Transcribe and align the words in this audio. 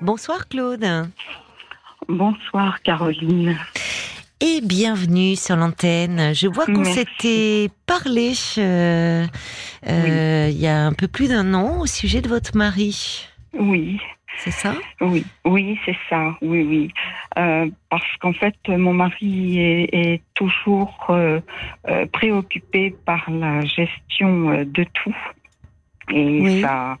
Bonsoir 0.00 0.46
Claude. 0.46 0.86
Bonsoir 2.08 2.80
Caroline. 2.82 3.58
Et 4.40 4.60
bienvenue 4.62 5.34
sur 5.34 5.56
l'antenne. 5.56 6.32
Je 6.36 6.46
vois 6.46 6.66
qu'on 6.66 6.84
s'était 6.84 7.68
parlé 7.84 8.32
euh, 8.58 9.26
euh, 9.88 10.48
il 10.52 10.56
y 10.56 10.68
a 10.68 10.86
un 10.86 10.92
peu 10.92 11.08
plus 11.08 11.28
d'un 11.28 11.52
an 11.52 11.80
au 11.80 11.86
sujet 11.86 12.20
de 12.20 12.28
votre 12.28 12.56
mari. 12.56 13.26
Oui. 13.52 13.98
C'est 14.36 14.52
ça? 14.52 14.72
Oui, 15.00 15.24
oui, 15.44 15.76
c'est 15.84 15.96
ça. 16.08 16.36
Oui, 16.42 16.62
oui. 16.62 16.92
Euh, 17.36 17.68
parce 17.90 18.06
qu'en 18.20 18.32
fait, 18.32 18.54
mon 18.68 18.92
mari 18.92 19.58
est, 19.58 19.88
est 19.92 20.22
toujours 20.34 21.10
préoccupé 22.12 22.94
par 23.04 23.28
la 23.28 23.64
gestion 23.64 24.62
de 24.62 24.84
tout. 24.94 25.16
Et 26.10 26.40
Oui. 26.40 26.60
ça, 26.62 26.96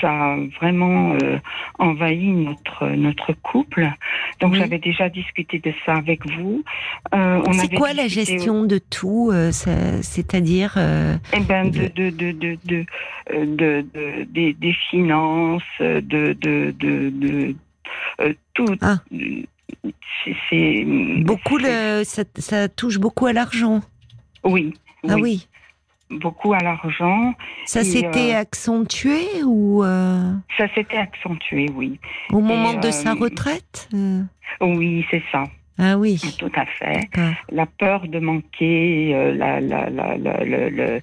ça 0.00 0.10
a 0.10 0.36
vraiment 0.60 1.14
euh, 1.22 1.38
envahi 1.78 2.28
notre 2.32 2.86
notre 2.88 3.32
couple. 3.34 3.88
Donc 4.40 4.52
Oui. 4.52 4.58
j'avais 4.58 4.78
déjà 4.78 5.08
discuté 5.08 5.58
de 5.60 5.72
ça 5.86 5.94
avec 5.94 6.26
vous. 6.36 6.64
Euh, 7.14 7.40
C'est 7.52 7.74
quoi 7.74 7.92
la 7.92 8.08
gestion 8.08 8.64
de 8.64 8.78
tout 8.78 9.30
euh, 9.32 9.52
C'est-à-dire 9.52 10.74
euh, 10.76 11.16
Eh 11.36 11.40
ben 11.40 11.70
de 11.70 11.86
de- 11.88 12.10
de 12.10 12.32
de 12.32 12.32
de 12.32 12.58
de, 12.64 12.84
euh, 13.32 13.46
de- 13.46 13.86
de- 13.94 14.24
des, 14.24 14.52
des 14.54 14.72
finances, 14.90 15.62
de 15.80 16.00
de 16.32 16.74
de, 16.78 17.10
de 17.10 17.54
tout. 18.54 18.74
Ah. 18.80 18.96
C'est- 20.50 20.84
beaucoup 21.24 21.58
c'est- 21.60 21.98
le, 22.00 22.04
ça, 22.04 22.22
ça 22.38 22.68
touche 22.68 22.98
beaucoup 22.98 23.26
à 23.26 23.32
l'argent. 23.32 23.80
Oui. 24.44 24.74
Ah 25.08 25.14
oui. 25.16 25.46
Beaucoup 26.10 26.54
à 26.54 26.58
l'argent. 26.58 27.34
Ça 27.66 27.84
s'était 27.84 28.34
euh, 28.34 28.40
accentué 28.40 29.42
ou 29.44 29.84
euh, 29.84 30.32
Ça 30.56 30.66
s'était 30.74 30.96
accentué, 30.96 31.68
oui. 31.74 32.00
au 32.32 32.40
moment 32.40 32.72
de 32.74 32.88
euh, 32.88 32.92
sa 32.92 33.12
retraite 33.14 33.88
euh? 33.94 34.22
Oui, 34.60 35.04
c'est 35.10 35.22
ça, 35.30 35.44
Ah 35.78 35.98
oui. 35.98 36.18
tout 36.38 36.50
à 36.56 36.64
fait. 36.64 37.08
La 37.50 37.66
peur 37.66 38.08
de 38.08 38.18
manquer, 38.18 39.12
la, 39.34 39.60
la, 39.60 39.90
la, 39.90 40.16
la, 40.16 41.00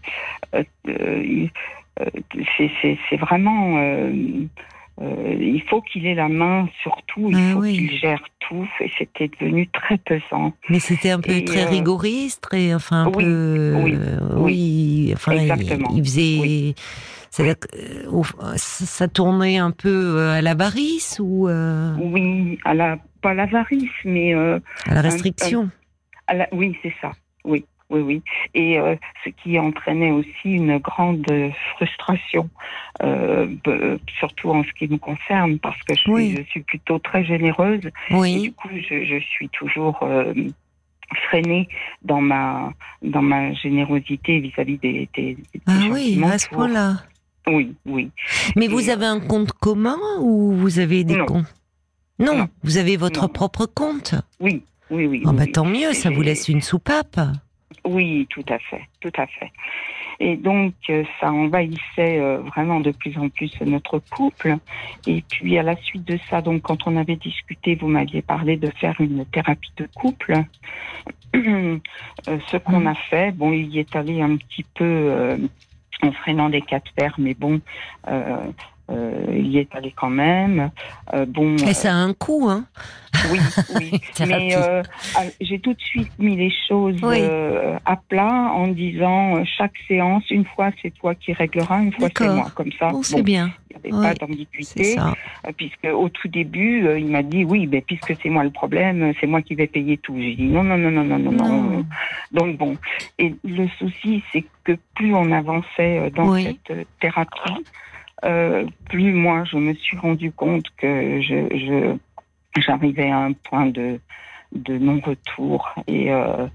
c'est 2.58 3.18
vraiment. 3.18 3.78
Euh, 5.02 5.36
il 5.40 5.62
faut 5.64 5.82
qu'il 5.82 6.06
ait 6.06 6.16
la 6.16 6.30
main 6.30 6.70
sur 6.82 6.96
tout, 7.08 7.28
il 7.30 7.36
Ah 7.36 7.54
faut 7.54 7.60
oui. 7.60 7.76
qu'il 7.76 7.92
gère 7.98 8.24
tout, 8.40 8.68
et 8.80 8.90
c'était 8.98 9.28
devenu 9.28 9.68
très 9.68 9.98
pesant. 9.98 10.54
Mais 10.70 10.80
c'était 10.80 11.10
un 11.12 11.20
peu 11.20 11.32
Et, 11.34 11.46
très 11.46 11.64
euh, 11.66 11.70
rigoriste, 11.70 12.42
très, 12.42 12.74
enfin 12.74 13.04
un 13.04 13.08
oui, 13.08 13.24
peu, 13.24 13.74
oui, 13.84 13.94
euh, 13.96 14.20
oui. 14.38 15.12
enfin 15.16 15.34
Exactement, 15.34 15.90
il 15.94 16.04
faisait, 16.04 16.76
c'est-à-dire 17.30 17.56
ça, 18.56 19.08
tournait 19.08 19.58
un 19.58 19.72
peu 19.72 20.20
à 20.30 20.42
l'avarice 20.42 21.20
ou 21.22 21.48
euh, 21.50 21.94
Oui, 22.00 22.58
à 22.64 22.74
la, 22.74 22.98
pas 23.22 23.34
l'avarice, 23.34 23.90
mais 24.06 24.34
à 24.34 24.60
la 24.94 25.02
restriction. 25.02 25.70
à 26.28 26.34
la- 26.36 26.48
oui, 26.54 26.78
c'est 26.82 26.94
ça. 27.02 27.12
Oui, 27.44 27.66
oui, 27.96 28.02
oui. 28.02 28.22
Et 28.54 28.80
euh, 28.80 28.96
ce 29.24 29.30
qui 29.30 29.58
entraînait 29.60 30.12
aussi 30.12 30.52
une 30.52 30.78
grande 30.80 31.26
frustration, 31.76 32.50
euh, 33.04 33.48
surtout 34.20 34.50
en 34.52 34.64
ce 34.64 34.72
qui 34.78 34.88
me 34.88 34.98
concerne, 34.98 35.60
parce 35.60 35.82
que 35.84 35.96
je 35.96 36.02
suis, 36.02 36.12
Oui. 36.12 36.36
je 36.38 36.44
suis 36.44 36.62
plutôt 36.62 37.00
très 37.00 37.24
généreuse. 37.26 37.86
Et 38.10 38.14
du 38.14 38.20
Oui, 38.20 38.54
coup, 38.56 38.70
je, 38.74 39.06
je 39.06 39.20
suis 39.20 39.50
toujours 39.50 40.00
euh, 40.04 40.34
freinée 41.30 41.68
dans 42.02 42.22
ma 42.22 42.74
dans 43.02 43.22
ma 43.22 43.54
générosité 43.54 44.40
vis-à-vis 44.40 44.78
des, 44.78 45.08
des, 45.16 45.36
des 45.54 45.62
ah 45.68 45.80
oui, 45.92 46.22
à 46.24 46.38
ce 46.38 46.50
point-là. 46.50 46.98
Oui, 47.48 47.76
oui. 47.86 48.10
Mais 48.56 48.66
Et, 48.66 48.68
vous 48.68 48.90
avez 48.90 49.06
un 49.06 49.20
compte 49.20 49.52
commun 49.54 49.98
ou 50.20 50.52
vous 50.54 50.80
avez 50.80 51.04
des 51.04 51.16
Non. 51.16 51.26
comptes? 51.26 51.54
Non, 52.18 52.38
Non. 52.38 52.50
vous 52.64 52.78
avez 52.78 52.98
votre 52.98 53.22
Non. 53.22 53.28
propre 53.28 53.66
compte. 53.68 54.16
Oui, 54.40 54.64
oui, 54.90 55.06
oui. 55.06 55.22
Oh, 55.26 55.30
oui, 55.30 55.36
bah 55.38 55.44
oui. 55.46 55.52
tant 55.52 55.66
mieux, 55.66 55.94
ça 55.94 56.10
vous 56.10 56.22
laisse 56.24 56.50
une 56.50 56.62
soupape. 56.62 57.20
Oui, 57.86 58.28
tout 58.30 58.46
à 58.50 58.58
fait, 58.60 58.82
tout 59.00 59.12
à 59.18 59.28
fait. 59.28 59.52
Et 60.20 60.38
donc, 60.38 60.74
euh, 60.90 61.04
ça 61.20 61.32
envahissait 61.32 62.20
euh, 62.20 62.40
vraiment 62.40 62.80
de 62.80 62.92
plus 62.92 63.18
en 63.18 63.30
plus 63.30 63.52
notre 63.62 64.00
couple. 64.00 64.58
Et 65.06 65.24
puis, 65.30 65.58
à 65.58 65.64
la 65.64 65.76
suite 65.78 66.06
de 66.06 66.18
ça, 66.30 66.42
donc, 66.42 66.62
quand 66.64 66.88
on 66.88 66.96
avait 66.98 67.16
discuté, 67.18 67.76
vous 67.76 67.88
m'aviez 67.88 68.22
parlé 68.22 68.58
de 68.58 68.70
faire 68.72 69.00
une 69.02 69.26
thérapie 69.26 69.72
de 69.78 69.88
couple. 69.94 70.44
Euh, 72.28 72.40
ce 72.50 72.58
qu'on 72.58 72.80
Mhm. 72.80 72.88
a 72.88 72.96
fait, 72.96 73.32
bon, 73.34 73.52
il 73.52 73.68
y 73.68 73.80
est 73.80 73.96
allé 73.96 74.22
un 74.22 74.38
petit 74.38 74.64
peu 74.74 74.84
euh, 74.86 75.38
en 76.02 76.12
freinant 76.14 76.50
des 76.50 76.62
quatre 76.62 76.90
fers, 76.98 77.14
mais 77.20 77.34
bon, 77.36 77.62
euh, 78.08 78.48
euh, 78.92 79.26
il 79.32 79.48
y 79.48 79.58
est 79.60 79.74
allé 79.76 79.94
quand 79.96 80.10
même. 80.10 80.70
Euh, 81.14 81.26
bon, 81.26 81.56
Et 81.58 81.74
ça 81.74 81.92
a 81.94 81.96
un 81.96 82.14
coût, 82.14 82.48
hein. 82.50 82.66
oui, 83.32 83.40
oui. 83.76 83.92
Mais 84.28 84.56
euh, 84.56 84.84
ah, 85.16 85.22
j'ai 85.42 85.60
tout 85.60 85.74
de 85.74 85.82
suite 85.82 86.12
mis 86.20 86.36
les 86.36 86.52
choses 86.68 86.98
Oui. 87.02 87.18
euh, 87.22 87.78
à 87.86 87.96
plat 87.96 88.52
en 88.54 88.68
disant 88.68 89.38
euh, 89.38 89.44
chaque 89.58 89.74
séance, 89.88 90.24
une 90.30 90.46
fois 90.46 90.72
c'est 90.82 90.92
toi 90.94 91.16
qui 91.16 91.34
régleras, 91.34 91.82
une 91.82 91.94
fois 91.94 92.10
c'est 92.16 92.28
moi. 92.28 92.52
Comme 92.54 92.72
ça, 92.78 92.90
Bon, 92.90 92.98
bon, 92.98 93.04
c'est 93.04 93.22
bien. 93.24 93.52
il 93.72 93.78
n'y 93.90 93.94
avait 93.94 93.94
Oui, 93.98 94.04
pas 94.20 94.26
d'ambiguïté. 94.26 95.00
euh, 95.00 95.52
Puisque 95.58 95.86
au 95.94 96.10
tout 96.10 96.28
début, 96.28 96.86
euh, 96.86 97.00
il 97.00 97.08
m'a 97.08 97.24
dit 97.24 97.44
oui, 97.44 97.68
ben, 97.68 97.82
puisque 97.82 98.14
c'est 98.22 98.30
moi 98.30 98.44
le 98.44 98.52
problème, 98.52 99.02
euh, 99.02 99.14
c'est 99.20 99.28
moi 99.28 99.42
qui 99.42 99.56
vais 99.56 99.68
payer 99.68 99.98
tout. 99.98 100.16
J'ai 100.20 100.36
dit 100.36 100.44
non, 100.48 100.64
non, 100.64 100.78
non, 100.78 100.92
non, 100.92 101.18
non, 101.18 101.32
non. 101.32 101.86
Donc 102.34 102.58
bon. 102.58 102.76
Et 103.18 103.34
le 103.44 103.68
souci, 103.80 104.22
c'est 104.32 104.44
que 104.64 104.74
plus 104.96 105.14
on 105.16 105.32
avançait 105.32 106.00
euh, 106.00 106.10
dans 106.10 106.30
Oui. 106.34 106.44
cette 106.68 106.78
euh, 106.78 106.84
thérapie, 107.00 107.64
euh, 108.24 108.66
plus 108.90 109.12
moi 109.12 109.44
je 109.44 109.58
me 109.58 109.74
suis 109.74 109.98
rendu 109.98 110.32
compte 110.32 110.66
que 110.78 111.22
je, 111.22 111.48
je 111.58 111.98
j'arrivais 112.62 113.12
à 113.12 113.18
un 113.20 113.34
point 113.34 113.66
de 113.68 114.00
de 114.54 114.78
non-retour 114.78 115.74
et 115.88 116.12
euh, 116.14 116.48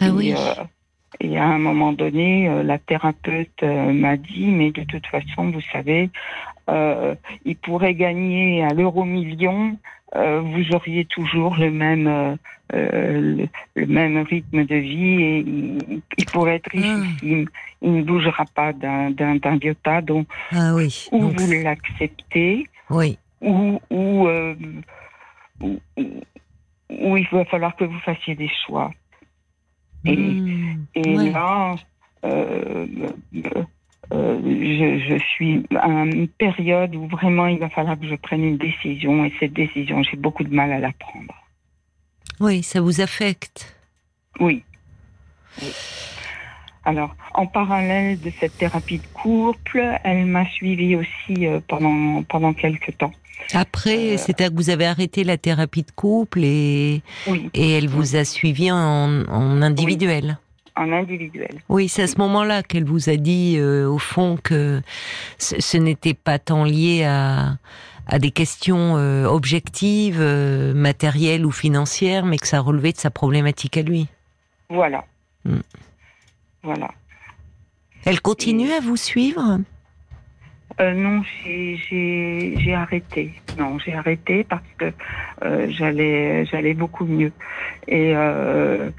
Ah 0.00 0.06
et, 0.08 0.10
oui. 0.10 0.34
euh, 0.36 0.64
et 1.20 1.38
à 1.38 1.44
un 1.46 1.58
moment 1.58 1.92
donné, 1.92 2.48
euh, 2.48 2.62
la 2.62 2.78
thérapeute 2.78 3.62
euh, 3.62 3.92
m'a 3.92 4.16
dit, 4.16 4.46
mais 4.46 4.70
de 4.70 4.84
toute 4.84 5.06
façon, 5.06 5.50
vous 5.50 5.60
savez, 5.72 6.10
euh, 6.68 7.14
il 7.44 7.56
pourrait 7.56 7.94
gagner 7.94 8.62
à 8.62 8.74
l'euro 8.74 9.04
million, 9.04 9.76
vous 10.14 10.72
auriez 10.74 11.04
toujours 11.04 11.56
le 11.56 11.70
même 11.70 12.38
le, 12.72 13.46
le 13.74 13.86
même 13.86 14.18
rythme 14.22 14.64
de 14.64 14.74
vie 14.76 15.22
et 15.22 15.38
il, 15.40 16.02
il 16.16 16.26
pourrait 16.26 16.56
être 16.56 16.70
richissime. 16.70 17.46
Il 17.82 17.92
ne 17.92 18.02
bougera 18.02 18.44
pas 18.46 18.72
d'un 18.72 19.12
iota, 19.62 20.00
donc 20.00 20.26
Ah 20.52 20.74
oui. 20.74 21.08
ou 21.12 21.20
Donc, 21.20 21.38
vous 21.38 21.52
l'acceptez, 21.62 22.66
oui. 22.90 23.18
ou 23.42 23.78
ou, 23.90 24.28
ou 25.60 25.68
ou- 25.98 26.20
ou 26.90 27.16
il 27.18 27.28
va 27.30 27.44
falloir 27.44 27.76
que 27.76 27.84
vous 27.84 27.98
fassiez 28.00 28.34
des 28.34 28.50
choix. 28.66 28.90
Et, 30.08 30.16
Mmh. 30.16 30.86
et 30.94 31.16
Ouais. 31.16 31.30
là, 31.30 31.76
euh, 32.24 32.86
euh, 34.12 34.38
je, 34.42 34.98
je 35.08 35.18
suis 35.34 35.64
à 35.76 35.86
une 35.88 36.28
période 36.28 36.94
où 36.96 37.06
vraiment 37.08 37.46
il 37.46 37.58
va 37.58 37.68
falloir 37.68 37.98
que 37.98 38.08
je 38.08 38.14
prenne 38.16 38.42
une 38.42 38.56
décision 38.56 39.24
et 39.24 39.32
cette 39.38 39.52
décision, 39.52 40.02
j'ai 40.02 40.16
beaucoup 40.16 40.44
de 40.44 40.54
mal 40.54 40.72
à 40.72 40.78
la 40.78 40.92
prendre. 40.92 41.34
Oui, 42.40 42.62
ça 42.62 42.80
vous 42.80 43.00
affecte. 43.00 43.76
Oui. 44.40 44.62
Oui. 45.60 45.68
Alors, 46.84 47.14
en 47.34 47.46
parallèle 47.46 48.18
de 48.20 48.30
cette 48.40 48.56
thérapie 48.56 48.98
de 48.98 49.06
couple, 49.12 49.82
elle 50.04 50.24
m'a 50.24 50.46
suivie 50.46 50.96
aussi 50.96 51.46
euh, 51.46 51.60
pendant 51.68 52.22
pendant 52.22 52.54
quelques 52.54 52.96
temps. 52.96 53.12
Après, 53.54 54.14
Euh, 54.14 54.16
c'est-à-dire 54.18 54.50
que 54.50 54.56
vous 54.56 54.70
avez 54.70 54.86
arrêté 54.86 55.24
la 55.24 55.36
thérapie 55.38 55.82
de 55.82 55.90
couple 55.92 56.40
et, 56.44 57.02
Oui, 57.26 57.50
et 57.54 57.72
elle 57.78 57.88
vous 57.88 58.16
a 58.16 58.24
suivi 58.24 58.70
en, 58.70 59.24
en 59.28 59.62
individuel. 59.62 60.38
en 60.76 60.92
individuel. 60.92 61.60
Oui, 61.68 61.88
c'est 61.88 62.02
à 62.02 62.06
ce 62.06 62.18
moment-là 62.18 62.62
qu'elle 62.62 62.84
vous 62.84 63.08
a 63.08 63.16
dit, 63.16 63.56
euh, 63.58 63.88
au 63.88 63.98
fond, 63.98 64.36
que 64.42 64.80
ce, 65.38 65.60
ce 65.60 65.76
n'était 65.76 66.14
pas 66.14 66.38
tant 66.38 66.64
lié 66.64 67.04
à, 67.04 67.56
à 68.06 68.18
des 68.18 68.30
questions 68.30 68.96
euh, 68.96 69.24
objectives, 69.26 70.20
euh, 70.20 70.72
matérielles 70.74 71.44
ou 71.44 71.50
financières, 71.50 72.24
mais 72.26 72.38
que 72.38 72.46
ça 72.46 72.60
relevait 72.60 72.92
de 72.92 72.98
sa 72.98 73.10
problématique 73.10 73.76
à 73.76 73.82
lui. 73.82 74.06
Voilà. 74.70 75.04
Mm. 75.44 75.58
Voilà. 76.62 76.90
Elle 78.04 78.20
continue 78.20 78.70
à 78.72 78.80
vous 78.80 78.96
suivre? 78.96 79.58
Euh, 80.80 80.94
non, 80.94 81.22
j'ai- 81.44 82.74
arrêté. 82.74 83.32
Non, 83.58 83.78
j'ai 83.78 83.94
arrêté 83.94 84.44
parce 84.48 84.62
que 84.78 84.92
euh, 85.44 85.66
j'allais 85.70 86.44
j'allais 86.46 86.74
beaucoup 86.74 87.04
mieux. 87.04 87.32
Et 87.88 88.12
euh, 88.14 88.90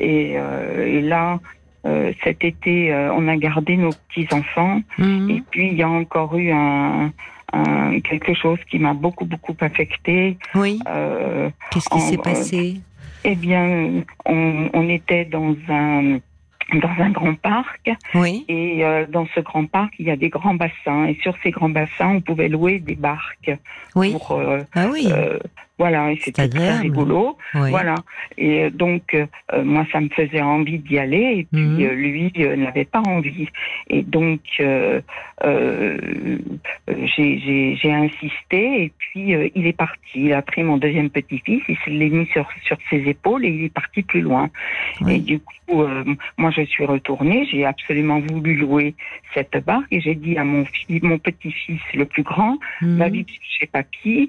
et, 0.00 0.34
euh, 0.36 0.86
et 0.86 1.00
là, 1.02 1.38
euh, 1.86 2.12
cet 2.24 2.42
été, 2.44 2.92
euh, 2.92 3.12
on 3.12 3.28
a 3.28 3.36
gardé 3.36 3.76
nos 3.76 3.92
petits 3.92 4.28
enfants. 4.32 4.80
Mhm. 4.98 5.30
Et 5.30 5.42
puis 5.50 5.68
il 5.68 5.74
y 5.74 5.82
a 5.82 5.88
encore 5.88 6.36
eu 6.38 6.50
un, 6.50 7.12
un 7.52 8.00
quelque 8.00 8.32
chose 8.34 8.58
qui 8.70 8.78
m'a 8.78 8.94
beaucoup 8.94 9.26
beaucoup 9.26 9.56
affecté. 9.60 10.38
Oui. 10.54 10.78
Euh, 10.88 11.50
Qu'est-ce 11.70 11.88
qui 11.90 12.00
s'est 12.00 12.16
passé? 12.18 12.80
eh 13.24 13.34
bien, 13.34 14.02
on, 14.24 14.70
on 14.72 14.88
était 14.88 15.24
dans 15.24 15.54
un 15.68 16.18
dans 16.72 17.02
un 17.02 17.10
grand 17.10 17.34
parc. 17.34 17.90
Oui. 18.14 18.44
Et 18.48 18.84
euh, 18.84 19.06
dans 19.08 19.26
ce 19.34 19.40
grand 19.40 19.66
parc, 19.66 19.94
il 19.98 20.06
y 20.06 20.10
a 20.10 20.16
des 20.16 20.28
grands 20.28 20.54
bassins. 20.54 21.06
Et 21.06 21.18
sur 21.22 21.34
ces 21.42 21.50
grands 21.50 21.68
bassins, 21.68 22.08
on 22.16 22.20
pouvait 22.20 22.48
louer 22.48 22.78
des 22.80 22.96
barques 22.96 23.52
Oui. 23.94 24.12
pour 24.12 24.32
euh, 24.32 24.62
Ah 24.74 24.88
oui. 24.92 25.08
euh, 25.10 25.38
voilà, 25.78 26.10
et 26.12 26.16
c'était 26.16 26.48
très 26.48 26.78
rigolo. 26.78 27.36
oui. 27.54 27.70
Voilà. 27.70 27.96
Et 28.38 28.64
euh, 28.64 28.70
donc, 28.70 29.12
euh, 29.14 29.26
euh, 29.52 29.62
moi, 29.64 29.86
ça 29.92 30.00
me 30.00 30.08
faisait 30.08 30.40
envie 30.40 30.78
d'y 30.78 30.98
aller, 30.98 31.38
et 31.40 31.46
puis 31.52 31.62
Mhm. 31.62 31.82
euh, 31.82 31.94
lui 31.94 32.32
euh, 32.38 32.56
n'avait 32.56 32.84
pas 32.86 33.02
envie. 33.06 33.48
Et 33.90 34.02
donc, 34.02 34.40
j'ai- 36.88 37.92
insisté, 37.92 38.84
et 38.84 38.92
puis 38.98 39.34
il 39.54 39.66
est 39.66 39.72
parti. 39.76 40.00
Il 40.14 40.32
a 40.32 40.42
pris 40.42 40.62
mon 40.62 40.76
deuxième 40.76 41.10
petit-fils, 41.10 41.62
il 41.68 41.76
se 41.84 41.90
l'est 41.90 42.08
mis 42.10 42.26
sur, 42.26 42.48
sur 42.64 42.76
ses 42.90 42.98
épaules, 43.08 43.44
et 43.44 43.48
il 43.48 43.64
est 43.64 43.72
parti 43.72 44.02
plus 44.02 44.20
loin. 44.20 44.50
Oui. 45.02 45.16
Et 45.16 45.18
du 45.18 45.38
coup, 45.40 45.84
moi, 46.36 46.50
je 46.50 46.62
suis 46.62 46.84
retournée. 46.84 47.46
J'ai 47.50 47.64
absolument 47.64 48.20
voulu 48.20 48.54
louer 48.56 48.94
cette 49.34 49.56
barque, 49.64 49.86
et 49.90 50.00
j'ai 50.00 50.14
dit 50.14 50.36
à 50.38 50.44
mon 50.44 50.64
fils, 50.64 51.02
mon 51.02 51.18
petit-fils, 51.18 51.80
le 51.94 52.04
plus 52.04 52.22
grand, 52.22 52.58
Mhm. 52.82 52.98
va 52.98 53.08
vite 53.08 53.28
chez 53.58 53.66
papy 53.66 54.28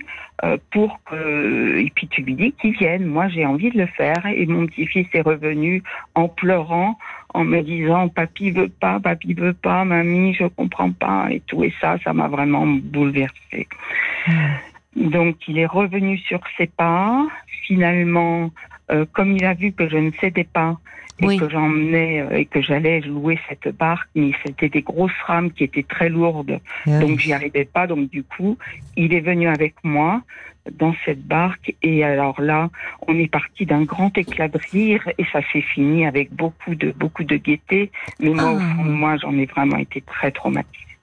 pour 0.71 0.99
que 1.09 1.36
et 1.77 1.91
puis 1.95 2.07
tu 2.07 2.21
lui 2.21 2.35
dis 2.35 2.51
qu'il 2.53 2.73
vienne. 2.73 3.05
Moi 3.05 3.27
j'ai 3.29 3.45
envie 3.45 3.71
de 3.71 3.77
le 3.77 3.87
faire 3.87 4.25
et 4.25 4.45
mon 4.45 4.65
petit-fils 4.67 5.07
est 5.13 5.21
revenu 5.21 5.83
en 6.15 6.27
pleurant 6.27 6.97
en 7.33 7.43
me 7.43 7.61
disant 7.61 8.07
papy 8.09 8.51
veut 8.51 8.69
pas, 8.69 8.99
papy 8.99 9.33
veut 9.33 9.53
pas, 9.53 9.85
mamie 9.85 10.33
je 10.33 10.45
comprends 10.45 10.91
pas 10.91 11.27
et 11.31 11.41
tout 11.41 11.63
et 11.63 11.73
ça 11.81 11.97
ça 12.03 12.13
m'a 12.13 12.27
vraiment 12.27 12.65
bouleversée. 12.65 13.67
Donc 14.97 15.47
il 15.47 15.57
est 15.59 15.65
revenu 15.65 16.17
sur 16.17 16.39
ses 16.57 16.67
pas. 16.67 17.25
Finalement, 17.65 18.51
euh, 18.91 19.05
comme 19.13 19.33
il 19.33 19.45
a 19.45 19.53
vu 19.53 19.71
que 19.71 19.87
je 19.87 19.97
ne 19.97 20.11
cédais 20.19 20.43
pas 20.45 20.77
et 21.19 21.25
Oui. 21.25 21.37
que 21.37 21.49
j'emmenais 21.49 22.21
euh, 22.21 22.37
et 22.37 22.45
que 22.45 22.61
j'allais 22.61 22.99
louer 23.01 23.39
cette 23.49 23.75
barque, 23.75 24.07
mais 24.15 24.31
c'était 24.45 24.69
des 24.69 24.81
grosses 24.81 25.11
rames 25.25 25.51
qui 25.51 25.63
étaient 25.63 25.83
très 25.83 26.09
lourdes 26.09 26.59
donc 26.85 27.19
j'y 27.19 27.33
arrivais 27.33 27.65
pas. 27.65 27.87
Donc 27.87 28.09
du 28.09 28.23
coup, 28.23 28.57
il 28.95 29.13
est 29.13 29.19
venu 29.21 29.47
avec 29.47 29.75
moi 29.83 30.21
dans 30.79 30.93
cette 31.05 31.25
barque 31.25 31.73
et 31.81 32.03
alors 32.03 32.41
là, 32.41 32.69
on 33.07 33.17
est 33.17 33.31
parti 33.31 33.65
d'un 33.65 33.83
grand 33.83 34.15
éclat 34.17 34.47
de 34.47 34.59
rire 34.71 35.07
et 35.17 35.23
ça 35.31 35.39
s'est 35.53 35.61
fini 35.61 36.05
avec 36.05 36.33
beaucoup 36.33 36.75
de 36.75 36.91
beaucoup 36.91 37.23
de 37.23 37.35
gaieté. 37.37 37.91
Mais 38.19 38.29
moi, 38.31 38.51
au 38.51 38.57
Ah. 38.59 38.73
fond 38.75 38.85
de 38.85 38.91
moi, 38.91 39.17
j'en 39.17 39.33
ai 39.37 39.45
vraiment 39.45 39.77
été 39.77 40.01
très 40.01 40.31
traumatisée. 40.31 40.96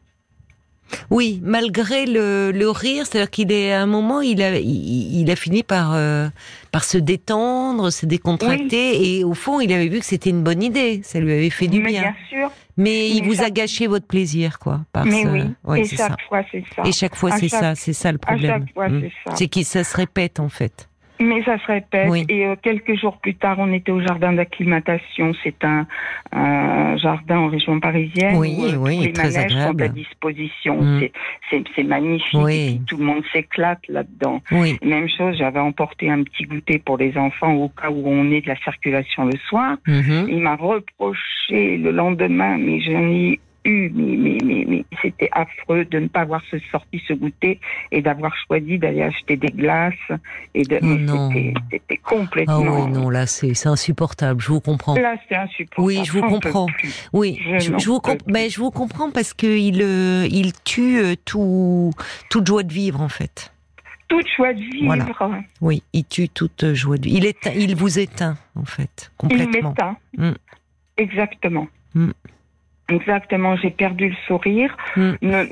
Oui, 1.11 1.41
malgré 1.43 2.07
le, 2.07 2.51
le 2.53 2.71
rire, 2.71 3.05
c'est-à-dire 3.07 3.31
qu'il 3.31 3.51
est 3.53 3.73
à 3.73 3.83
un 3.83 3.87
moment, 3.87 4.21
il 4.21 4.43
a, 4.43 4.59
il, 4.59 5.21
il 5.21 5.31
a 5.31 5.37
fini 5.37 5.63
par 5.63 5.93
euh, 5.95 6.29
par 6.73 6.85
se 6.85 6.99
détendre, 6.99 7.91
se 7.91 8.07
décontracter, 8.07 9.19
et 9.19 9.25
au 9.25 9.35
fond, 9.35 9.61
il 9.61 9.73
avait 9.73 9.89
vu 9.89 9.99
que 10.01 10.05
c'était 10.07 10.31
une 10.31 10.43
bonne 10.43 10.63
idée, 10.63 11.01
ça 11.03 11.21
lui 11.21 11.33
avait 11.33 11.51
fait 11.51 11.67
du 11.69 11.81
mais 11.81 11.91
bien. 11.91 12.03
bien 12.03 12.15
sûr, 12.29 12.51
Mais 12.77 13.09
il 13.11 13.25
vous 13.25 13.43
a 13.43 13.51
gâché 13.51 13.87
votre 13.87 14.07
plaisir, 14.07 14.59
quoi. 14.59 14.81
Par 14.93 15.05
mais 15.07 15.23
ce- 15.23 15.29
oui. 15.29 15.43
Ouais, 15.65 15.81
et 15.81 15.85
chaque 15.85 15.99
ça. 15.99 16.17
fois, 16.29 16.43
c'est 16.51 16.65
ça. 16.77 16.83
Et 16.87 16.93
chaque 16.93 17.17
fois, 17.17 17.31
c'est 17.33 17.49
chaque- 17.49 17.61
ça, 17.61 17.75
c'est 17.75 17.93
ça 17.93 18.13
le 18.13 18.19
problème. 18.19 18.67
c'est. 18.77 19.37
C'est 19.37 19.49
que 19.49 19.63
ça 19.63 19.85
se 19.85 19.97
répète 19.97 20.39
en 20.41 20.49
fait. 20.49 20.89
Mais 21.25 21.43
ça 21.43 21.59
se 21.59 21.67
répète. 21.67 22.09
Oui. 22.11 22.25
Et 22.29 22.47
euh, 22.47 22.57
quelques 22.61 22.95
jours 22.97 23.17
plus 23.19 23.35
tard, 23.35 23.57
on 23.59 23.73
était 23.73 23.93
au 23.93 24.01
jardin 24.01 24.33
d'acclimatation. 24.33 25.33
C'est 25.43 25.65
un, 25.65 25.87
un 26.33 26.97
jardin 26.97 27.39
en 27.39 27.49
région 27.49 27.81
parisienne. 27.81 28.37
Oui, 28.37 28.57
où, 28.59 28.65
euh, 28.67 28.77
oui, 28.77 28.99
les 29.07 29.13
très 29.13 29.29
manèges 29.31 29.53
sont 29.53 29.59
agréable. 29.59 29.83
à 29.83 29.89
disposition. 29.89 30.83
Mm. 30.83 31.01
C'est- 31.51 31.83
magnifique. 31.85 32.41
Oui. 32.41 32.81
Tout 32.87 32.97
le 32.97 33.05
monde 33.05 33.23
s'éclate 33.33 33.81
là-dedans. 33.89 34.41
Oui, 34.53 34.79
Même 34.83 35.09
chose, 35.09 35.37
j'avais 35.37 35.61
emporté 35.61 36.11
un 36.11 36.23
petit 36.23 36.45
goûter 36.45 36.79
pour 36.79 36.97
les 36.99 37.17
enfants 37.17 37.53
au 37.55 37.69
cas 37.69 37.91
où 37.91 38.03
on 38.07 38.31
est 38.31 38.41
de 38.41 38.49
la 38.49 38.57
circulation 38.57 39.27
le 39.27 39.37
soir. 39.49 39.77
Mhm. 39.87 40.27
Il 40.29 40.39
m'a 40.41 40.57
reproché 40.57 41.77
le 41.77 41.91
lendemain, 41.91 42.57
mais 42.59 42.81
j'en 42.81 43.01
ai 43.11 43.39
eu, 43.65 43.91
mais, 43.95 44.17
mais, 44.17 44.39
mais, 44.45 44.65
mais 44.69 44.85
c'était 45.03 45.29
affreux 45.33 45.85
de 45.85 45.99
ne 45.99 46.09
pas 46.09 46.21
avoir 46.21 46.43
ce- 46.51 46.59
sorti 46.71 47.03
ce 47.09 47.13
goûter 47.15 47.61
et 47.93 48.03
d'avoir 48.03 48.33
choisi 48.47 48.79
d'aller 48.79 49.03
acheter 49.03 49.37
des 49.37 49.49
glaces. 49.49 49.95
Et 50.55 50.63
de, 50.63 50.79
mais 50.83 50.97
non. 50.97 51.31
c'était- 51.31 51.55
C'était 51.71 52.01
Ah 52.05 52.09
complètement. 52.11 52.85
oui, 52.85 52.91
non, 52.93 53.11
là, 53.11 53.27
c'est 53.27 53.55
c'est 53.55 53.69
insupportable. 53.69 54.41
Je 54.41 54.49
vous 54.49 54.61
comprends. 54.61 54.95
Là, 54.95 55.17
c'est 55.29 55.37
insupportable. 55.37 55.87
Oui, 55.87 56.01
je 56.05 56.13
vous 56.13 56.23
comprends. 56.23 56.67
Oui, 57.13 57.39
Je 57.41 57.59
je, 57.59 57.71
n'en 57.73 57.79
je 57.79 57.87
vous 57.89 58.01
comp- 58.01 58.23
ben, 58.27 58.49
je 58.51 58.59
vous 58.61 58.71
comprends 58.71 59.11
parce 59.11 59.33
que 59.35 59.47
il 59.47 59.81
euh, 59.83 60.27
il 60.31 60.53
tue 60.65 60.99
euh, 60.99 61.15
tout 61.25 61.91
toute 62.31 62.47
joie 62.47 62.63
de 62.63 62.73
vivre 62.73 63.01
en 63.01 63.09
fait. 63.09 63.51
Toute 64.09 64.27
joie 64.37 64.53
de 64.53 64.61
vivre. 64.61 64.85
Voilà. 64.87 65.07
Oui, 65.63 65.83
il 65.95 66.05
tue 66.05 66.29
toute 66.29 66.63
euh, 66.65 66.75
joie 66.75 66.99
de 66.99 67.05
vivre. 67.07 67.17
Il 67.19 67.27
éteint, 67.27 67.53
il 67.57 67.75
vous 67.75 67.99
éteint 67.99 68.37
en 68.55 68.65
fait 68.65 69.11
Il 69.11 69.17
complètement. 69.17 69.71
m'éteint. 69.71 69.97
Mm. 70.19 70.33
Exactement. 70.99 71.67
Mm. 71.95 72.11
Exactement, 72.91 73.57
j'ai 73.57 73.71
perdu 73.71 74.11
le 74.11 74.15
sourire. 74.27 74.77
Mm. 74.97 75.13
No- 75.23 75.45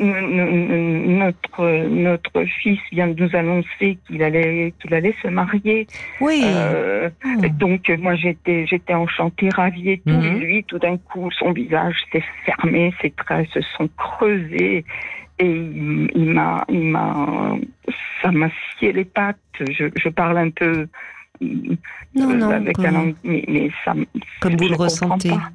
notre 1.23 1.87
notre 1.89 2.45
fils 2.61 2.79
vient 2.93 3.09
de 3.09 3.23
nous 3.25 3.35
annoncer 3.35 3.99
qu'il 4.07 4.23
allait 4.23 4.75
qu'il 4.81 4.93
allait 4.95 5.15
se 5.23 5.29
marier. 5.29 5.87
Oui. 6.21 6.43
Euh, 6.45 7.09
Oh. 7.25 7.47
donc 7.59 7.89
moi 7.99 8.15
j'étais 8.17 8.67
j'étais 8.67 8.95
enchantée, 8.95 9.49
ravie 9.49 9.91
et 9.91 9.99
tout. 10.07 10.13
Mhm. 10.13 10.37
Et 10.37 10.41
lui, 10.41 10.65
tout 10.65 10.79
d'un 10.79 10.97
coup, 10.99 11.31
son 11.31 11.53
visage 11.53 11.97
s'est 12.13 12.23
fermé, 12.45 12.93
ses 13.01 13.11
traits 13.11 13.49
se 13.49 13.61
sont 13.77 13.89
creusés. 13.97 14.85
Et 15.39 15.47
il, 15.47 16.11
il 16.15 16.27
m'a, 16.33 16.65
il 16.69 16.83
m'a, 16.85 17.57
ça 18.21 18.31
m'a 18.31 18.49
scié 18.77 18.93
les 18.93 19.05
pattes. 19.07 19.39
Je, 19.59 19.87
je 19.97 20.09
parle 20.11 20.37
un 20.39 20.51
peu 20.51 20.87
Non, 21.41 22.31
euh, 22.31 22.35
non, 22.35 22.51
avec 22.51 22.77
pas- 22.77 22.89
un 22.89 23.13
mais, 23.25 23.43
mais 23.49 23.71
ça, 23.85 23.95
me- 23.95 24.05
Comme 24.41 24.57
vous 24.57 24.69
le 24.69 24.77
ressentez. 24.77 25.31
pas. 25.31 25.51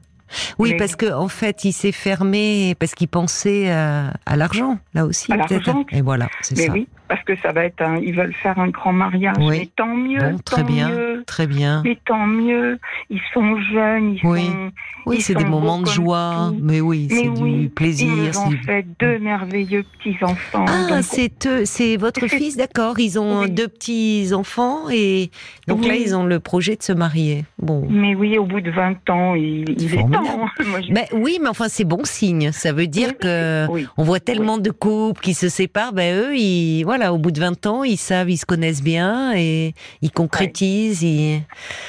Oui, 0.60 0.72
Mais- 0.72 0.78
parce 0.78 0.96
que 0.96 1.12
en 1.12 1.28
fait, 1.28 1.64
il 1.66 1.74
s'est 1.74 1.92
fermé 1.92 2.76
parce 2.80 2.94
qu'il 2.96 3.08
pensait 3.08 3.70
à, 3.70 4.14
à 4.26 4.36
l'argent 4.36 4.78
là 4.94 5.06
aussi. 5.06 5.32
À 5.32 5.38
peut-être. 5.38 5.68
l'argent. 5.68 5.86
Et 5.92 6.02
voilà, 6.02 6.30
c'est 6.42 6.58
Mais 6.58 6.66
ça. 6.68 6.74
oui, 6.74 6.88
parce 7.08 7.24
que 7.24 7.36
ça 7.38 7.52
va 7.52 7.66
être 7.66 7.82
un, 7.82 7.98
ils 7.98 8.14
veulent 8.16 8.34
faire 8.34 8.58
un 8.60 8.68
grand 8.70 8.94
mariage. 8.94 9.36
Oui. 9.40 9.60
Mais 9.60 9.70
tant 9.76 9.96
mieux, 9.96 10.20
Bon, 10.20 10.38
très 10.44 10.62
tant 10.62 10.68
bien, 10.68 10.90
mieux. 10.90 11.24
très 11.26 11.48
bien. 11.48 11.82
Mais 11.86 11.98
tant 12.06 12.26
mieux. 12.28 12.80
Ils 13.10 13.22
sont 13.34 13.60
jeunes, 13.74 14.16
ils 14.16 14.22
Oui. 14.28 14.46
sont. 14.48 14.72
Oui, 15.06 15.16
ils 15.20 15.22
c'est 15.22 15.36
des 15.36 15.46
moments 15.46 15.80
de 15.82 15.88
joie, 15.88 16.50
tout. 16.50 16.60
mais 16.62 16.82
oui, 16.82 17.08
c'est 17.10 17.28
oui, 17.30 17.52
du 17.54 17.62
Ils 17.64 17.70
plaisir. 17.70 18.10
c'est 18.34 18.38
ont 18.40 18.50
du- 18.50 18.58
fait 18.64 18.86
deux 19.00 19.20
merveilleux 19.20 19.84
petits 19.98 20.18
enfants. 20.24 20.66
Ah, 20.68 21.02
c'est 21.02 21.46
eux, 21.48 21.66
c'est 21.66 21.96
votre 21.98 22.28
fils, 22.28 22.58
d'accord. 22.58 23.00
Ils 23.00 23.18
ont 23.20 23.42
Oui. 23.42 23.52
deux 23.52 23.68
petits 23.68 24.32
enfants 24.34 24.90
et 24.92 25.30
donc 25.68 25.86
là, 25.86 25.96
ils 25.96 26.16
ont 26.16 26.26
le 26.26 26.40
projet 26.40 26.76
de 26.76 26.84
se 26.84 26.92
marier. 26.92 27.46
Bon. 27.60 27.86
Mais 27.90 28.16
oui, 28.16 28.38
au 28.38 28.46
bout 28.46 28.60
de 28.62 28.72
20 28.72 29.10
ans, 29.10 29.36
il, 29.36 29.70
il 29.70 29.94
est 29.94 29.98
temps. 29.98 30.10
Moi, 30.68 30.82
je- 30.82 31.16
oui, 31.16 31.38
mais 31.42 31.48
enfin, 31.50 31.68
c'est 31.70 31.86
bon 31.86 32.04
signe. 32.04 32.52
Ça 32.52 32.74
veut 32.74 32.88
dire 32.88 33.18
que 33.18 33.66
on 33.98 34.04
voit 34.04 34.20
tellement 34.20 34.58
de 34.58 34.72
couples 34.72 35.22
qui 35.22 35.34
se 35.34 35.48
séparent. 35.48 35.94
Ben 35.94 36.16
eux, 36.18 36.36
ils, 36.36 36.84
voilà, 36.84 36.97
au 37.14 37.18
bout 37.18 37.32
de 37.32 37.40
20 37.40 37.66
ans, 37.68 37.84
ils 37.84 37.98
savent, 37.98 38.30
ils 38.30 38.38
se 38.38 38.46
connaissent 38.46 38.82
bien 38.84 39.34
et 39.36 39.74
ils 40.02 40.12
concrétisent 40.12 41.04
ils- 41.04 41.42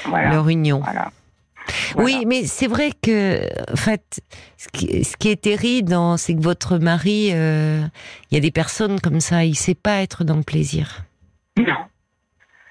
Voilà. 0.06 0.30
leur 0.30 0.48
union. 0.48 0.80
voilà. 0.80 1.10
Oui, 1.96 2.12
Voilà. 2.12 2.26
mais 2.26 2.46
c'est 2.46 2.66
vrai 2.66 2.92
que, 3.02 3.40
en 3.70 3.76
fait, 3.76 4.20
ce 4.56 4.68
qui, 4.72 5.04
ce 5.04 5.16
qui 5.18 5.28
est 5.28 5.40
terrible, 5.42 5.94
c'est 6.16 6.34
que 6.34 6.40
votre 6.40 6.78
mari, 6.78 7.28
euh, 7.32 7.82
il 8.30 8.34
y 8.34 8.38
a 8.38 8.40
des 8.40 8.50
personnes 8.50 9.00
comme 9.00 9.20
ça, 9.20 9.44
il 9.44 9.54
sait 9.54 9.74
pas 9.74 10.00
être 10.00 10.24
dans 10.24 10.36
le 10.36 10.42
plaisir. 10.42 11.04
Non. 11.58 11.76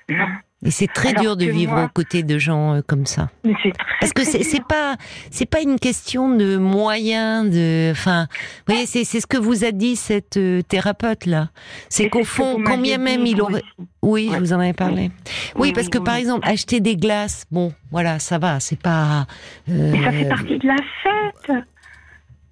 Non. 0.09 0.25
Et 0.65 0.71
c'est 0.71 0.87
très 0.87 1.09
Alors 1.09 1.21
dur 1.21 1.37
de 1.37 1.45
vivre 1.45 1.73
moi- 1.73 1.83
aux 1.85 1.89
côtés 1.89 2.23
de 2.23 2.39
gens 2.39 2.73
euh, 2.75 2.81
comme 2.85 3.05
ça. 3.05 3.29
Très, 3.43 3.71
Parce 3.99 4.11
que 4.11 4.23
c'est 4.23 4.63
pas 4.67 4.95
c'est 5.29 5.45
pas 5.45 5.61
une 5.61 5.77
question 5.77 6.29
de 6.35 6.57
moyens 6.57 7.47
de 7.49 7.91
enfin 7.91 8.27
vous 8.67 8.73
voyez 8.73 8.87
c'est 8.87 9.03
c'est 9.03 9.19
ce 9.21 9.27
que 9.27 9.37
vous 9.37 9.63
a 9.65 9.71
dit 9.71 9.95
cette 9.95 10.37
euh, 10.37 10.63
thérapeute 10.63 11.27
là 11.27 11.49
c'est 11.89 12.09
qu'au 12.09 12.23
fond 12.23 12.57
vous 12.57 12.63
quand 12.63 12.77
m'aviez 12.77 12.97
bien 12.97 13.03
même 13.17 13.25
il 13.27 13.39
aurait 13.41 13.61
oui 14.01 14.29
Ouais. 14.29 14.35
je 14.35 14.39
vous 14.39 14.53
en 14.53 14.59
avais 14.59 14.73
parlé 14.73 15.11
oui, 15.55 15.69
Oui, 15.69 15.73
parce 15.73 15.89
que 15.89 15.99
oui. 15.99 16.03
par 16.03 16.15
exemple 16.15 16.47
acheter 16.49 16.79
des 16.79 16.95
glaces 16.97 17.45
bon 17.51 17.71
voilà 17.91 18.17
ça 18.19 18.39
va 18.39 18.59
c'est 18.59 18.79
pas 18.79 19.27
euh, 19.69 19.91
Mais 19.91 20.03
ça 20.03 20.11
fait 20.11 20.27
partie 20.29 20.57
de 20.57 20.67
la 20.67 20.75
fête. 21.03 21.63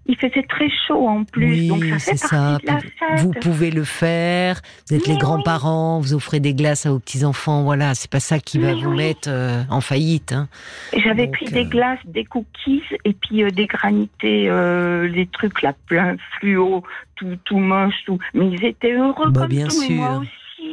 Il 0.07 0.15
faisait 0.17 0.43
très 0.47 0.69
chaud 0.87 1.07
en 1.07 1.23
plus, 1.23 1.49
oui, 1.49 1.67
donc 1.67 1.83
ça 1.99 2.59
de 2.59 2.67
la. 2.67 2.77
Vous 3.17 3.31
pouvez 3.31 3.71
le 3.71 3.83
faire. 3.83 4.61
Vous 4.87 4.95
êtes 4.95 5.07
Mais 5.07 5.13
les 5.13 5.19
grands-parents. 5.19 5.99
Vous 5.99 6.13
offrez 6.13 6.39
des 6.39 6.53
glaces 6.53 6.85
à 6.85 6.91
vos 6.91 6.99
petits 6.99 7.25
enfants. 7.25 7.63
Voilà, 7.63 7.95
c'est 7.95 8.09
pas 8.11 8.19
ça 8.19 8.37
qui 8.39 8.59
va 8.59 8.75
vous 8.75 8.93
mettre 8.93 9.27
euh, 9.31 9.63
en 9.69 9.81
faillite. 9.81 10.31
Hein. 10.31 10.47
J'avais 10.95 11.27
pris 11.27 11.47
euh, 11.47 11.51
des 11.51 11.65
glaces, 11.65 11.99
des 12.05 12.23
cookies 12.23 12.83
et 13.03 13.13
puis 13.13 13.43
euh, 13.43 13.49
des 13.49 13.65
granités, 13.65 14.47
euh, 14.47 15.07
les 15.07 15.25
trucs 15.25 15.63
là, 15.63 15.73
plein 15.87 16.15
fluo, 16.37 16.83
tout, 17.15 17.35
tout 17.45 17.57
moche, 17.57 17.95
tout. 18.05 18.19
Mais 18.35 18.47
ils 18.49 18.63
étaient 18.63 18.93
heureux 18.93 19.31
Bah, 19.31 19.41
comme 19.41 19.49
bien 19.49 19.67
tout, 19.67 19.81
et 19.89 19.93
moi 19.95 20.09
sûr. 20.11 20.19
aussi. 20.21 20.29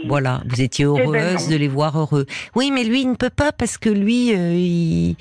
Voilà, 0.06 0.40
vous 0.46 0.60
étiez 0.60 0.84
ben 0.84 0.98
heureuse 1.00 1.48
de 1.48 1.56
les 1.56 1.68
voir 1.68 1.98
heureux. 1.98 2.26
Oui, 2.54 2.70
mais 2.72 2.84
lui, 2.84 3.02
il 3.02 3.10
ne 3.10 3.14
peut 3.14 3.30
pas 3.30 3.52
parce 3.52 3.78
que 3.78 3.88
lui, 3.88 4.34
euh, 4.34 4.52
il, 4.54 5.16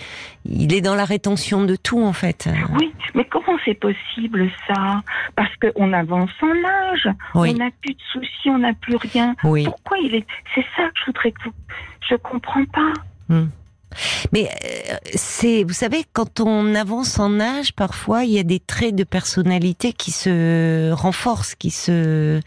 il 0.45 0.73
est 0.73 0.81
dans 0.81 0.95
la 0.95 1.05
rétention 1.05 1.63
de 1.65 1.75
tout 1.75 2.01
en 2.03 2.13
fait. 2.13 2.49
Oui, 2.79 2.91
mais 3.13 3.25
comment 3.25 3.57
c'est 3.65 3.75
possible 3.79 4.49
ça? 4.67 5.01
Parce 5.35 5.51
qu'on 5.57 5.93
avance 5.93 6.31
en 6.41 6.91
âge, 6.91 7.09
Oui, 7.35 7.51
on 7.53 7.57
n'a 7.63 7.69
plus 7.81 7.93
de 7.93 8.01
soucis, 8.11 8.49
on 8.49 8.57
n'a 8.59 8.73
plus 8.73 8.95
rien. 8.95 9.35
oui. 9.43 9.65
Pourquoi 9.65 9.97
il 9.99 10.15
est 10.15 10.25
C'est 10.55 10.65
ça 10.75 10.83
que 10.83 10.99
je 10.99 11.05
voudrais 11.07 11.31
que 11.31 11.43
vous. 11.45 11.53
Je 12.09 12.15
comprends 12.15 12.65
pas. 12.65 12.93
Hmm. 13.29 13.47
Mais 14.31 14.49
euh, 14.65 14.95
c'est, 15.15 15.63
vous 15.63 15.73
savez, 15.73 16.03
quand 16.13 16.39
on 16.39 16.75
avance 16.75 17.19
en 17.19 17.39
âge, 17.39 17.73
parfois 17.73 18.23
il 18.23 18.31
y 18.31 18.39
a 18.39 18.43
des 18.43 18.59
traits 18.59 18.95
de 18.95 19.03
personnalité 19.03 19.93
qui 19.93 20.11
se 20.11 20.91
renforcent, 20.91 21.55
qui 21.55 21.71
se, 21.71 22.39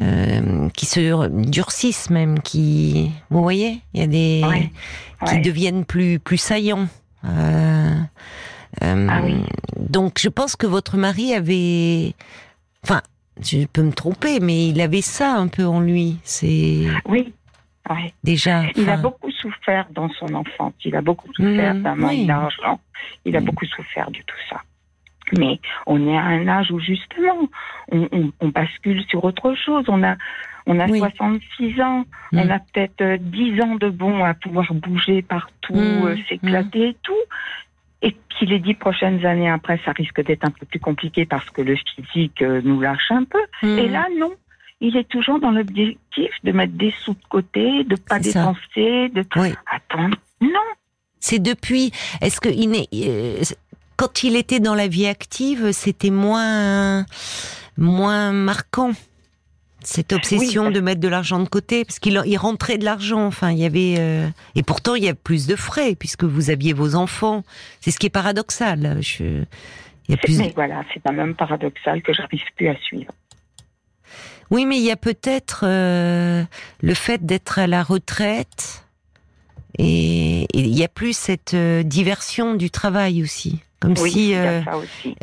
euh, 0.00 0.68
qui 0.76 0.86
se 0.86 1.28
durcissent 1.28 2.10
même, 2.10 2.40
qui, 2.40 3.10
vous 3.30 3.42
voyez, 3.42 3.80
il 3.94 4.00
y 4.00 4.02
a 4.02 4.06
des 4.06 4.42
Ouais, 4.46 4.70
qui 5.26 5.34
ouais. 5.34 5.40
deviennent 5.40 5.84
plus 5.84 6.18
plus 6.18 6.38
saillants. 6.38 6.88
Euh, 7.24 7.94
euh, 8.82 9.06
Ah 9.10 9.20
oui. 9.24 9.36
Donc 9.78 10.18
je 10.20 10.28
pense 10.28 10.56
que 10.56 10.66
votre 10.66 10.96
mari 10.96 11.32
avait, 11.34 12.14
enfin, 12.84 13.00
je 13.40 13.64
peux 13.66 13.82
me 13.82 13.92
tromper, 13.92 14.40
mais 14.40 14.68
il 14.68 14.80
avait 14.80 15.00
ça 15.02 15.32
un 15.34 15.48
peu 15.48 15.64
en 15.66 15.80
lui. 15.80 16.18
C'est 16.24 16.82
Oui, 17.08 17.32
ouais. 17.94 18.12
déjà. 18.24 18.62
Il 18.76 18.88
a 18.88 18.96
beaucoup 18.96 19.30
souffert 19.30 19.86
dans 19.90 20.08
son 20.10 20.34
enfance. 20.34 20.74
Il 20.84 20.94
a 20.96 21.02
beaucoup 21.02 21.32
souffert 21.34 21.74
Mhm, 21.74 21.82
d'un 21.82 21.94
manque 21.94 22.10
oui. 22.10 22.26
d'argent. 22.26 22.80
Il 23.24 23.36
a 23.36 23.40
Mhm. 23.40 23.46
beaucoup 23.46 23.66
souffert 23.66 24.10
de 24.10 24.18
tout 24.18 24.36
ça. 24.50 24.60
Mais 25.38 25.58
on 25.86 26.06
est 26.08 26.16
à 26.16 26.22
un 26.22 26.46
âge 26.46 26.70
où 26.70 26.78
justement, 26.78 27.48
on, 27.90 28.08
on- 28.12 28.32
on 28.40 28.48
bascule 28.48 29.02
sur 29.08 29.24
autre 29.24 29.54
chose. 29.54 29.84
On 29.88 30.02
a, 30.04 30.16
on 30.66 30.78
a 30.78 30.86
Oui. 30.86 30.98
66 31.00 31.80
ans. 31.80 32.04
Mhm. 32.32 32.40
On 32.40 32.50
a 32.50 32.58
peut-être 32.60 33.00
euh, 33.00 33.16
10 33.20 33.60
ans 33.60 33.74
de 33.74 33.88
bon 33.90 34.24
à 34.24 34.34
pouvoir 34.34 34.72
bouger 34.74 35.22
partout, 35.22 35.74
euh, 35.74 36.16
s'éclater 36.28 36.90
et 36.90 36.96
tout. 37.02 37.12
Et 38.02 38.14
puis 38.28 38.46
les 38.46 38.60
dix 38.60 38.74
prochaines 38.74 39.24
années 39.26 39.50
après, 39.50 39.80
ça 39.84 39.90
risque 39.92 40.22
d'être 40.22 40.44
un 40.44 40.50
peu 40.50 40.66
plus 40.66 40.78
compliqué 40.78 41.24
parce 41.24 41.48
que 41.50 41.62
le 41.62 41.74
physique 41.96 42.42
euh, 42.42 42.60
nous 42.62 42.80
lâche 42.80 43.10
un 43.10 43.24
peu. 43.24 43.40
Et 43.66 43.88
là, 43.88 44.06
non. 44.18 44.32
Il 44.80 44.96
est 44.96 45.08
toujours 45.08 45.40
dans 45.40 45.50
l'objectif 45.50 46.30
de 46.44 46.52
mettre 46.52 46.74
des 46.74 46.92
sous 47.02 47.14
de 47.14 47.24
côté, 47.28 47.84
de 47.84 47.96
pas 47.96 48.18
dépenser, 48.18 49.08
de 49.08 49.24
Oui. 49.36 49.54
attends. 49.72 50.10
Non, 50.40 50.60
C'est 51.18 51.38
depuis. 51.38 51.92
Est-ce 52.20 52.40
que 52.40 52.50
il 52.50 52.86
euh, 52.94 53.42
quand 53.96 54.22
il 54.22 54.36
était 54.36 54.60
dans 54.60 54.74
la 54.74 54.86
vie 54.88 55.06
active, 55.06 55.72
c'était 55.72 56.10
moins 56.10 57.06
moins 57.78 58.32
marquant 58.32 58.92
cette 59.82 60.12
obsession 60.12 60.70
de 60.70 60.80
mettre 60.80 61.00
de 61.00 61.08
l'argent 61.08 61.38
de 61.40 61.48
côté? 61.48 61.84
Parce 61.86 61.98
qu'il 61.98 62.20
il 62.26 62.36
rentrait 62.36 62.76
de 62.76 62.84
l'argent. 62.84 63.24
Enfin, 63.26 63.50
il 63.52 63.58
y 63.58 63.64
avait 63.64 63.94
euh, 63.98 64.28
et 64.54 64.62
pourtant 64.62 64.94
il 64.94 65.04
y 65.04 65.08
a 65.08 65.14
plus 65.14 65.46
de 65.46 65.56
frais 65.56 65.94
puisque 65.94 66.24
vous 66.24 66.50
aviez 66.50 66.74
vos 66.74 66.94
enfants. 66.96 67.44
C'est 67.80 67.90
ce 67.90 67.98
qui 67.98 68.06
est 68.06 68.10
paradoxal. 68.10 68.98
Je, 69.00 69.24
il 70.08 70.10
y 70.10 70.14
a 70.14 70.18
plus. 70.18 70.38
mais 70.38 70.52
voilà, 70.54 70.84
c'est 70.92 71.00
quand 71.00 71.14
même 71.14 71.34
paradoxal 71.34 72.02
que 72.02 72.12
j'arrive 72.12 72.44
plus 72.56 72.68
à 72.68 72.76
suivre. 72.76 73.12
Oui, 74.50 74.64
mais 74.66 74.76
il 74.78 74.84
y 74.84 74.90
a 74.90 74.96
peut-être 74.96 75.64
euh, 75.66 76.44
le 76.80 76.94
fait 76.94 77.24
d'être 77.26 77.58
à 77.58 77.66
la 77.66 77.82
retraite 77.82 78.84
et 79.78 80.46
il 80.54 80.68
y 80.68 80.84
a 80.84 80.88
plus 80.88 81.16
cette 81.16 81.54
euh, 81.54 81.82
diversion 81.82 82.54
du 82.54 82.70
travail 82.70 83.22
aussi. 83.22 83.60
Comme 83.78 83.94
Oui, 84.00 84.10
si 84.10 84.34
euh, 84.34 84.62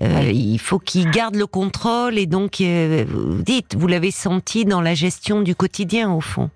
euh, 0.03 0.29
il 0.31 0.59
faut 0.59 0.77
qu'il 0.77 1.09
garde 1.09 1.35
le 1.35 1.47
contrôle 1.47 2.19
et 2.19 2.27
donc 2.27 2.61
euh, 2.61 3.03
vous 3.07 3.41
dites, 3.41 3.75
vous 3.75 3.87
l'avez 3.87 4.11
senti 4.11 4.63
dans 4.63 4.79
la 4.81 4.93
gestion 4.93 5.41
du 5.41 5.55
quotidien 5.55 6.11
au 6.11 6.21
fond, 6.21 6.51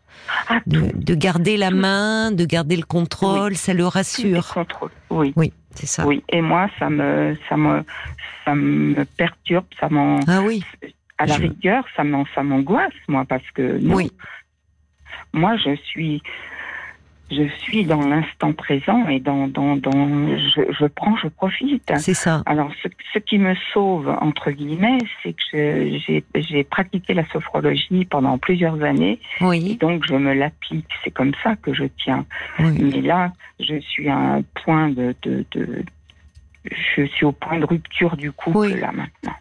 Ah, 0.47 0.59
de, 0.67 1.15
garder 1.15 1.57
la 1.57 1.71
main, 1.71 2.31
de 2.31 2.45
garder 2.45 2.75
le 2.75 2.83
contrôle, 2.85 3.55
ça 3.55 3.73
le 3.73 3.87
rassure. 3.87 4.47
contrôle. 4.53 4.91
Oui, 5.09 5.33
Oui, 5.35 5.51
c'est 5.73 5.87
ça. 5.87 6.05
oui. 6.05 6.23
Et 6.29 6.41
moi, 6.41 6.69
ça 6.77 6.87
me, 6.91 7.35
ça 7.49 7.57
me, 7.57 7.83
ça 8.45 8.53
me 8.53 9.03
perturbe, 9.17 9.65
ça 9.79 9.89
m'en, 9.89 10.19
Ah 10.27 10.41
oui, 10.43 10.63
à 11.17 11.25
la 11.25 11.35
Je- 11.35 11.41
rigueur, 11.43 11.83
ça 11.95 12.03
m'angoisse, 12.03 12.93
moi, 13.07 13.25
parce 13.25 13.49
que 13.53 13.77
non. 13.79 13.95
oui, 13.95 14.11
moi, 15.33 15.55
je 15.57 15.75
suis, 15.75 16.21
je 17.31 17.47
suis 17.59 17.83
dans 17.85 18.01
l'instant 18.07 18.53
présent 18.53 19.07
et 19.07 19.19
dans, 19.19 19.47
dans, 19.47 19.75
dans, 19.75 20.37
je, 20.37 20.61
je 20.79 20.85
prends, 20.85 21.15
je 21.17 21.27
profite. 21.27 21.91
c'est 21.97 22.13
ça. 22.13 22.43
Alors, 22.45 22.71
ce, 22.83 22.87
ce 23.13 23.19
qui 23.19 23.37
me 23.37 23.53
sauve, 23.73 24.07
entre 24.21 24.51
guillemets, 24.51 24.99
c'est 25.23 25.35
que 25.51 25.97
j'ai 26.35 26.63
pratiqué 26.63 27.13
la 27.13 27.25
sophrologie 27.29 28.05
pendant 28.05 28.37
plusieurs 28.37 28.81
années 28.83 29.19
et 29.41 29.43
Oui, 29.43 29.77
donc 29.77 30.05
je 30.07 30.13
me 30.15 30.33
l'applique. 30.33 30.87
C'est 31.03 31.11
comme 31.11 31.33
ça 31.43 31.55
que 31.55 31.73
je 31.73 31.85
tiens. 32.03 32.25
oui. 32.59 32.77
Mais 32.79 33.01
là, 33.01 33.33
je 33.59 33.79
suis 33.79 34.07
à 34.07 34.17
un 34.17 34.41
point 34.63 34.89
de, 34.89 35.15
de, 35.23 35.45
de- 35.51 35.83
je 36.95 37.03
suis 37.05 37.25
au 37.25 37.31
point 37.31 37.59
de 37.59 37.65
rupture 37.65 38.15
du 38.17 38.31
couple 38.31 38.57
Oui. 38.57 38.79
là 38.79 38.91
maintenant. 38.91 39.35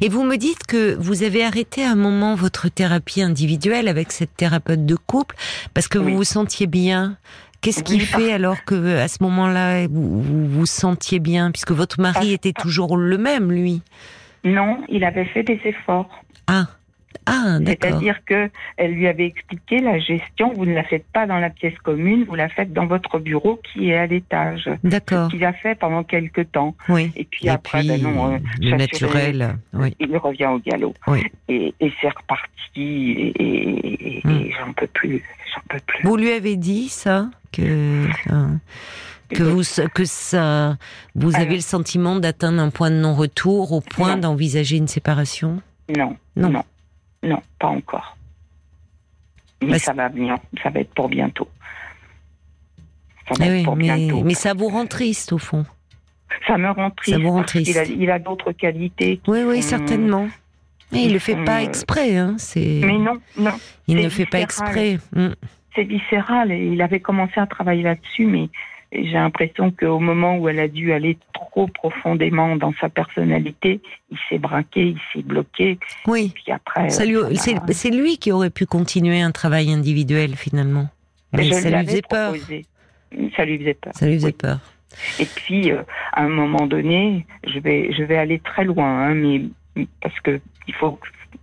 Et 0.00 0.08
vous 0.08 0.22
me 0.24 0.36
dites 0.36 0.64
que 0.66 0.94
vous 0.94 1.22
avez 1.22 1.44
arrêté 1.44 1.84
à 1.84 1.90
un 1.90 1.96
moment 1.96 2.34
votre 2.34 2.68
thérapie 2.68 3.22
individuelle 3.22 3.88
avec 3.88 4.12
cette 4.12 4.34
thérapeute 4.36 4.84
de 4.86 4.94
couple 4.94 5.36
parce 5.74 5.88
que 5.88 5.98
Oui. 5.98 6.10
vous 6.12 6.18
vous 6.18 6.24
sentiez 6.24 6.66
bien. 6.66 7.16
Qu'est-ce 7.62 7.82
qui 7.82 7.94
Oui, 7.94 8.00
fait 8.00 8.32
alors 8.32 8.64
que 8.64 8.98
à 8.98 9.08
ce 9.08 9.16
moment-là 9.22 9.86
vous 9.88 10.22
vous, 10.22 10.46
vous 10.46 10.66
sentiez 10.66 11.18
bien 11.18 11.50
puisque 11.50 11.72
votre 11.72 12.00
mari 12.00 12.14
Parce- 12.14 12.26
était 12.28 12.52
toujours 12.52 12.96
le 12.96 13.18
même 13.18 13.50
lui? 13.50 13.82
Non, 14.44 14.78
il 14.88 15.02
avait 15.04 15.24
fait 15.24 15.42
des 15.42 15.60
efforts. 15.64 16.08
Ah 16.46 16.66
ah. 17.26 17.58
C'est-à-dire 17.64 18.24
que 18.24 18.50
elle 18.76 18.92
lui 18.92 19.06
avait 19.08 19.26
expliqué 19.26 19.80
la 19.80 19.98
gestion. 19.98 20.52
Vous 20.54 20.66
ne 20.66 20.74
la 20.74 20.84
faites 20.84 21.06
pas 21.12 21.26
dans 21.26 21.38
la 21.38 21.50
pièce 21.50 21.76
commune, 21.82 22.24
vous 22.24 22.34
la 22.34 22.48
faites 22.48 22.72
dans 22.72 22.86
votre 22.86 23.18
bureau 23.18 23.60
qui 23.72 23.90
est 23.90 23.96
à 23.96 24.06
l'étage. 24.06 24.68
D'accord. 24.84 25.30
Qu'il 25.30 25.44
a 25.44 25.52
fait 25.52 25.74
pendant 25.74 26.04
quelques 26.04 26.50
temps. 26.52 26.74
Oui. 26.88 27.10
Et 27.16 27.24
puis 27.24 27.48
après, 27.48 27.82
ben 27.84 28.00
non, 28.02 28.34
euh, 28.34 28.38
le 28.60 28.76
naturel. 28.76 29.56
Oui. 29.72 29.94
il 30.00 30.16
revient 30.16 30.46
au 30.46 30.58
galop. 30.58 30.94
Oui. 31.06 31.22
Et, 31.48 31.74
et 31.80 31.92
c'est 32.00 32.08
reparti. 32.08 33.32
Et, 33.38 34.20
Hmm. 34.24 34.48
j'en 34.58 34.72
peux 34.72 34.86
plus. 34.88 35.22
J'en 35.54 35.60
peux 35.68 35.80
plus. 35.86 36.02
Vous 36.04 36.16
lui 36.16 36.30
avez 36.32 36.56
dit 36.56 36.88
ça 36.88 37.30
que 37.52 38.06
hein, 38.28 38.58
que 39.30 39.42
vous 39.42 39.62
que 39.94 40.04
ça 40.04 40.76
vous 41.14 41.34
Alors. 41.34 41.40
avez 41.46 41.54
le 41.56 41.60
sentiment 41.62 42.16
d'atteindre 42.16 42.60
un 42.60 42.70
point 42.70 42.90
de 42.90 42.96
non-retour 42.96 43.72
au 43.72 43.80
point 43.80 44.16
d'envisager 44.16 44.76
une 44.76 44.88
séparation? 44.88 45.60
Non, 45.96 46.16
Non. 46.36 46.50
non, 46.50 46.62
non, 47.22 47.42
pas 47.58 47.68
encore. 47.68 48.16
Mais 49.62 49.78
ça 49.78 49.92
va 49.92 50.08
venir. 50.08 50.36
Ça 50.62 50.70
va 50.70 50.80
être 50.80 50.92
pour 50.94 51.08
bientôt. 51.08 51.48
Ça 53.28 53.34
va 53.38 53.46
Eh 53.46 53.48
être 53.48 53.54
oui, 53.58 53.64
pour 53.64 53.76
mais, 53.76 53.94
bientôt. 53.96 54.22
mais 54.22 54.34
ça 54.34 54.54
vous 54.54 54.68
rend 54.68 54.86
triste 54.86 55.32
au 55.32 55.38
fond. 55.38 55.64
Ça 56.46 56.58
me 56.58 56.70
rend 56.70 56.90
triste. 56.90 57.18
vous 57.20 57.30
rend 57.30 57.42
triste. 57.42 57.76
a, 57.76 57.84
il 57.84 58.10
a 58.10 58.18
d'autres 58.18 58.52
qualités. 58.52 59.20
Oui, 59.26 59.42
oui, 59.44 59.62
sont- 59.62 59.70
certainement. 59.70 60.28
Et 60.92 60.98
il 60.98 61.06
ils 61.06 61.12
le 61.14 61.18
fait 61.18 61.32
sont, 61.34 61.44
pas 61.44 61.60
euh, 61.60 61.64
exprès, 61.64 62.16
hein. 62.16 62.36
C'est. 62.38 62.80
Mais 62.84 62.98
non, 62.98 63.18
non. 63.38 63.52
il 63.88 63.96
ne 63.96 64.08
fait 64.08 64.26
pas 64.26 64.40
exprès. 64.40 64.98
C'est 65.74 65.82
viscéral 65.84 66.52
et 66.52 66.64
il 66.72 66.80
avait 66.80 67.00
commencé 67.00 67.38
à 67.40 67.46
travailler 67.46 67.82
là-dessus, 67.82 68.26
mais 68.26 68.48
j'ai 68.92 69.12
l'impression 69.12 69.70
qu'au 69.70 69.98
moment 69.98 70.38
où 70.38 70.48
elle 70.48 70.60
a 70.60 70.68
dû 70.68 70.92
aller 70.92 71.18
trop 71.32 71.66
profondément 71.66 72.56
dans 72.56 72.72
sa 72.80 72.88
personnalité, 72.88 73.80
il 74.10 74.18
s'est 74.28 74.38
braqué, 74.38 74.88
il 74.90 75.00
s'est 75.12 75.22
bloqué, 75.22 75.78
Oui. 76.06 76.32
puis 76.34 76.52
après... 76.52 76.88
Lui- 77.06 77.16
euh, 77.16 77.34
c'est 77.70 77.90
lui 77.90 78.18
qui 78.18 78.32
aurait 78.32 78.50
pu 78.50 78.64
continuer 78.66 79.20
un 79.20 79.32
travail 79.32 79.72
individuel 79.72 80.36
finalement. 80.36 80.88
Mais 81.32 81.50
ça 81.50 81.82
lui 81.82 82.02
peur. 82.08 82.32
proposé. 82.32 82.64
Ça 83.36 83.44
lui 83.44 83.58
faisait 83.58 83.74
peur. 83.74 83.92
Ça 83.94 84.06
lui 84.06 84.14
faisait 84.14 84.26
Oui. 84.28 84.32
peur. 84.32 84.58
Et 85.18 85.26
puis, 85.26 85.72
euh, 85.72 85.82
à 86.12 86.22
un 86.22 86.28
moment 86.28 86.66
donné, 86.66 87.26
je 87.46 87.58
vais, 87.58 87.92
je 87.92 88.02
vais 88.02 88.16
aller 88.16 88.38
très 88.38 88.64
loin, 88.64 89.08
hein, 89.08 89.14
mais 89.14 89.42
parce 90.00 90.18
que 90.20 90.40
il 90.68 90.74
faut, 90.74 90.98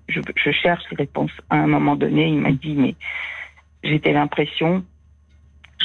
je, 0.07 0.21
je 0.35 0.51
cherche 0.51 0.83
les 0.91 0.97
réponses. 0.97 1.31
À 1.49 1.57
un 1.57 1.67
moment 1.67 1.95
donné, 1.95 2.27
il 2.29 2.39
m'a 2.39 2.51
dit, 2.51 2.73
mais 2.75 2.95
j'étais 3.83 4.11
l'impression, 4.13 4.83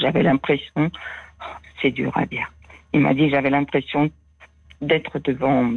j'avais 0.01 0.23
l'impression, 0.23 0.91
c'est 1.81 1.91
dur 1.91 2.13
à 2.17 2.27
dire. 2.27 2.51
Il 2.93 3.01
m'a 3.01 3.15
dit, 3.15 3.31
j'avais 3.31 3.51
l'impression 3.51 4.11
d'être 4.81 5.19
devant, 5.19 5.73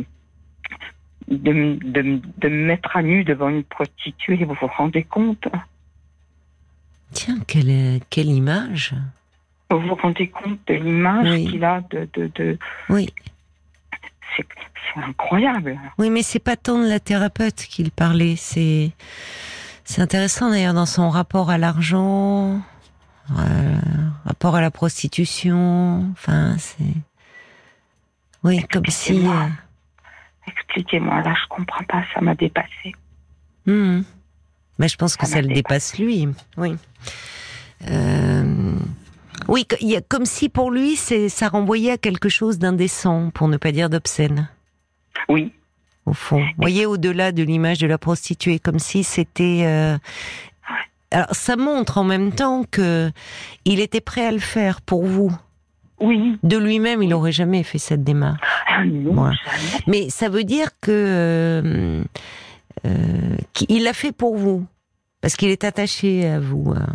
de, 1.27 1.77
de, 1.81 2.49
me 2.49 2.65
mettre 2.67 2.95
à 2.95 3.01
nu 3.01 3.23
devant 3.23 3.49
une 3.49 3.63
prostituée. 3.63 4.43
Vous 4.45 4.55
vous 4.59 4.67
rendez 4.77 5.03
compte? 5.03 5.47
Tiens, 7.13 7.39
quelle, 7.47 7.99
quelle 8.09 8.29
image. 8.29 8.93
Vous 9.69 9.79
vous 9.79 9.95
rendez 9.95 10.27
compte 10.29 10.59
de 10.67 10.73
l'image 10.75 11.29
Oui. 11.31 11.47
qu'il 11.47 11.63
a 11.63 11.81
de, 11.89 12.07
de, 12.13 12.31
de 12.35 12.57
Oui. 12.89 13.09
c'est 14.35 14.45
c'est 14.93 15.01
incroyable. 15.01 15.79
Oui, 15.97 16.09
mais 16.09 16.21
c'est 16.23 16.39
pas 16.39 16.55
tant 16.57 16.81
de 16.81 16.87
la 16.87 16.99
thérapeute 16.99 17.55
qu'il 17.55 17.91
parlait. 17.91 18.35
C'est 18.35 18.91
c'est 19.85 20.01
intéressant 20.01 20.49
d'ailleurs 20.49 20.73
dans 20.73 20.85
son 20.85 21.09
rapport 21.09 21.49
à 21.49 21.57
l'argent, 21.57 22.61
euh, 23.37 23.75
rapport 24.25 24.55
à 24.55 24.61
la 24.61 24.71
prostitution. 24.71 26.05
Enfin, 26.11 26.55
c'est 26.57 26.83
oui, 28.43 28.63
comme 28.71 28.85
si. 28.87 29.11
Expliquez-moi. 29.13 29.43
euh, 29.45 30.51
Expliquez-moi, 30.51 31.21
là, 31.21 31.35
je 31.41 31.47
comprends 31.49 31.83
pas, 31.83 32.03
ça 32.13 32.21
m'a 32.21 32.35
dépassé. 32.35 32.93
hum. 33.67 34.03
Mais 34.79 34.87
je 34.87 34.95
pense 34.95 35.15
que 35.15 35.27
Ça 35.27 35.41
le 35.41 35.47
dépasse 35.53 35.99
lui. 35.99 36.27
Oui. 36.57 36.75
Euh, 37.87 38.75
oui, 39.47 39.67
il 39.79 39.89
y 39.89 39.95
a 39.95 40.01
comme 40.01 40.25
si 40.25 40.49
pour 40.49 40.71
lui, 40.71 40.95
ça 40.95 41.47
renvoyait 41.49 41.91
à 41.91 41.97
quelque 41.97 42.29
chose 42.29 42.57
d'indécent, 42.57 43.29
pour 43.31 43.47
ne 43.47 43.57
pas 43.57 43.71
dire 43.71 43.89
d'obscène. 43.89 44.49
Oui, 45.29 45.53
au 46.07 46.13
fond. 46.13 46.39
Vous 46.39 46.51
voyez, 46.57 46.85
au-delà 46.87 47.31
de 47.31 47.43
l'image 47.43 47.77
de 47.79 47.85
la 47.87 47.97
prostituée, 47.99 48.57
comme 48.59 48.79
si 48.79 49.03
c'était. 49.03 49.61
euh, 49.65 49.97
Alors, 51.11 51.27
ça 51.33 51.55
montre 51.57 51.97
en 51.97 52.03
même 52.03 52.31
temps 52.31 52.63
que 52.69 53.11
il 53.65 53.79
était 53.79 54.01
prêt 54.01 54.25
à 54.25 54.31
le 54.31 54.39
faire 54.39 54.81
pour 54.81 55.05
vous, 55.05 55.31
Oui. 55.99 56.37
De 56.41 56.57
lui-même, 56.57 57.03
il 57.03 57.09
n'aurait 57.09 57.31
jamais 57.33 57.63
fait 57.63 57.77
cette 57.77 58.03
démarche. 58.03 58.39
Ah 58.67 58.83
non. 58.85 59.31
Mais 59.87 60.09
ça 60.09 60.29
veut 60.29 60.43
dire 60.45 60.69
que 60.81 60.91
euh, 60.91 62.03
euh, 62.85 63.35
qu'il 63.53 63.83
l'a 63.83 63.93
fait 63.93 64.11
pour 64.11 64.35
vous, 64.37 64.65
parce 65.21 65.35
qu'il 65.35 65.49
est 65.49 65.63
attaché 65.63 66.27
à 66.27 66.39
vous. 66.39 66.73
hein. 66.75 66.87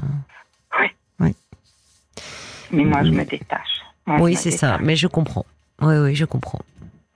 Mais 2.73 2.83
moi, 2.85 3.05
je 3.05 3.11
me 3.11 3.25
détache. 3.25 3.81
Moi, 4.07 4.19
je 4.19 4.23
oui, 4.25 4.35
c'est 4.35 4.51
ça. 4.51 4.73
détache. 4.73 4.87
Mais 4.87 4.97
je 4.97 5.07
comprends. 5.07 5.47
Oui, 5.81 5.95
oui, 5.99 6.15
je 6.17 6.25
comprends. 6.25 6.61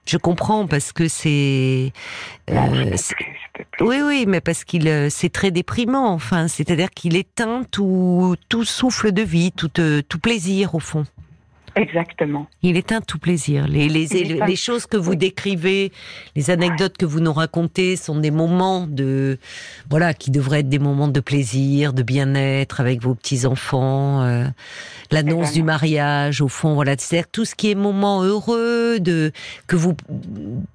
Je 0.05 0.17
comprends 0.17 0.67
parce 0.67 0.91
que 0.91 1.07
c'est. 1.07 1.93
Euh, 2.49 2.95
oui, 3.79 4.01
oui, 4.01 4.25
mais 4.27 4.41
parce 4.41 4.63
qu'il, 4.63 4.87
euh, 4.87 5.09
c'est 5.09 5.29
très 5.29 5.51
déprimant. 5.51 6.11
Enfin, 6.11 6.47
c'est-à-dire 6.47 6.89
qu'il 6.89 7.15
éteint 7.15 7.63
tout, 7.69 8.35
tout 8.49 8.65
souffle 8.65 9.11
de 9.11 9.21
vie, 9.21 9.51
tout, 9.51 9.79
euh, 9.79 10.01
tout 10.07 10.19
plaisir 10.19 10.75
au 10.75 10.79
fond. 10.79 11.05
Exactement. 11.75 12.47
Il 12.63 12.75
éteint 12.77 13.01
tout 13.01 13.17
plaisir. 13.19 13.67
Les, 13.67 13.87
les, 13.87 14.03
Il 14.13 14.27
les, 14.27 14.33
éteint- 14.35 14.45
les 14.45 14.55
choses 14.55 14.85
que 14.85 14.97
vous 14.97 15.15
décrivez, 15.15 15.91
les 16.35 16.49
anecdotes 16.49 16.97
que 16.97 17.05
vous 17.05 17.19
nous 17.21 17.31
racontez 17.33 17.95
sont 17.95 18.19
des 18.19 18.31
moments 18.31 18.87
de, 18.87 19.37
voilà, 19.89 20.13
qui 20.13 20.31
devraient 20.31 20.59
être 20.59 20.69
des 20.69 20.79
moments 20.79 21.07
de 21.07 21.19
plaisir, 21.19 21.93
de 21.93 22.03
bien-être 22.03 22.81
avec 22.81 23.01
vos 23.01 23.15
petits 23.15 23.45
enfants, 23.45 24.21
euh, 24.23 24.45
l'annonce 25.11 25.53
du 25.53 25.59
Exactement. 25.61 25.65
mariage, 25.65 26.41
au 26.41 26.47
fond, 26.49 26.73
voilà, 26.73 26.95
c'est-à-dire 26.97 27.29
tout 27.31 27.45
ce 27.45 27.55
qui 27.55 27.71
est 27.71 27.75
moment 27.75 28.21
heureux 28.23 28.99
de 28.99 29.31
que 29.67 29.75
vous 29.77 29.95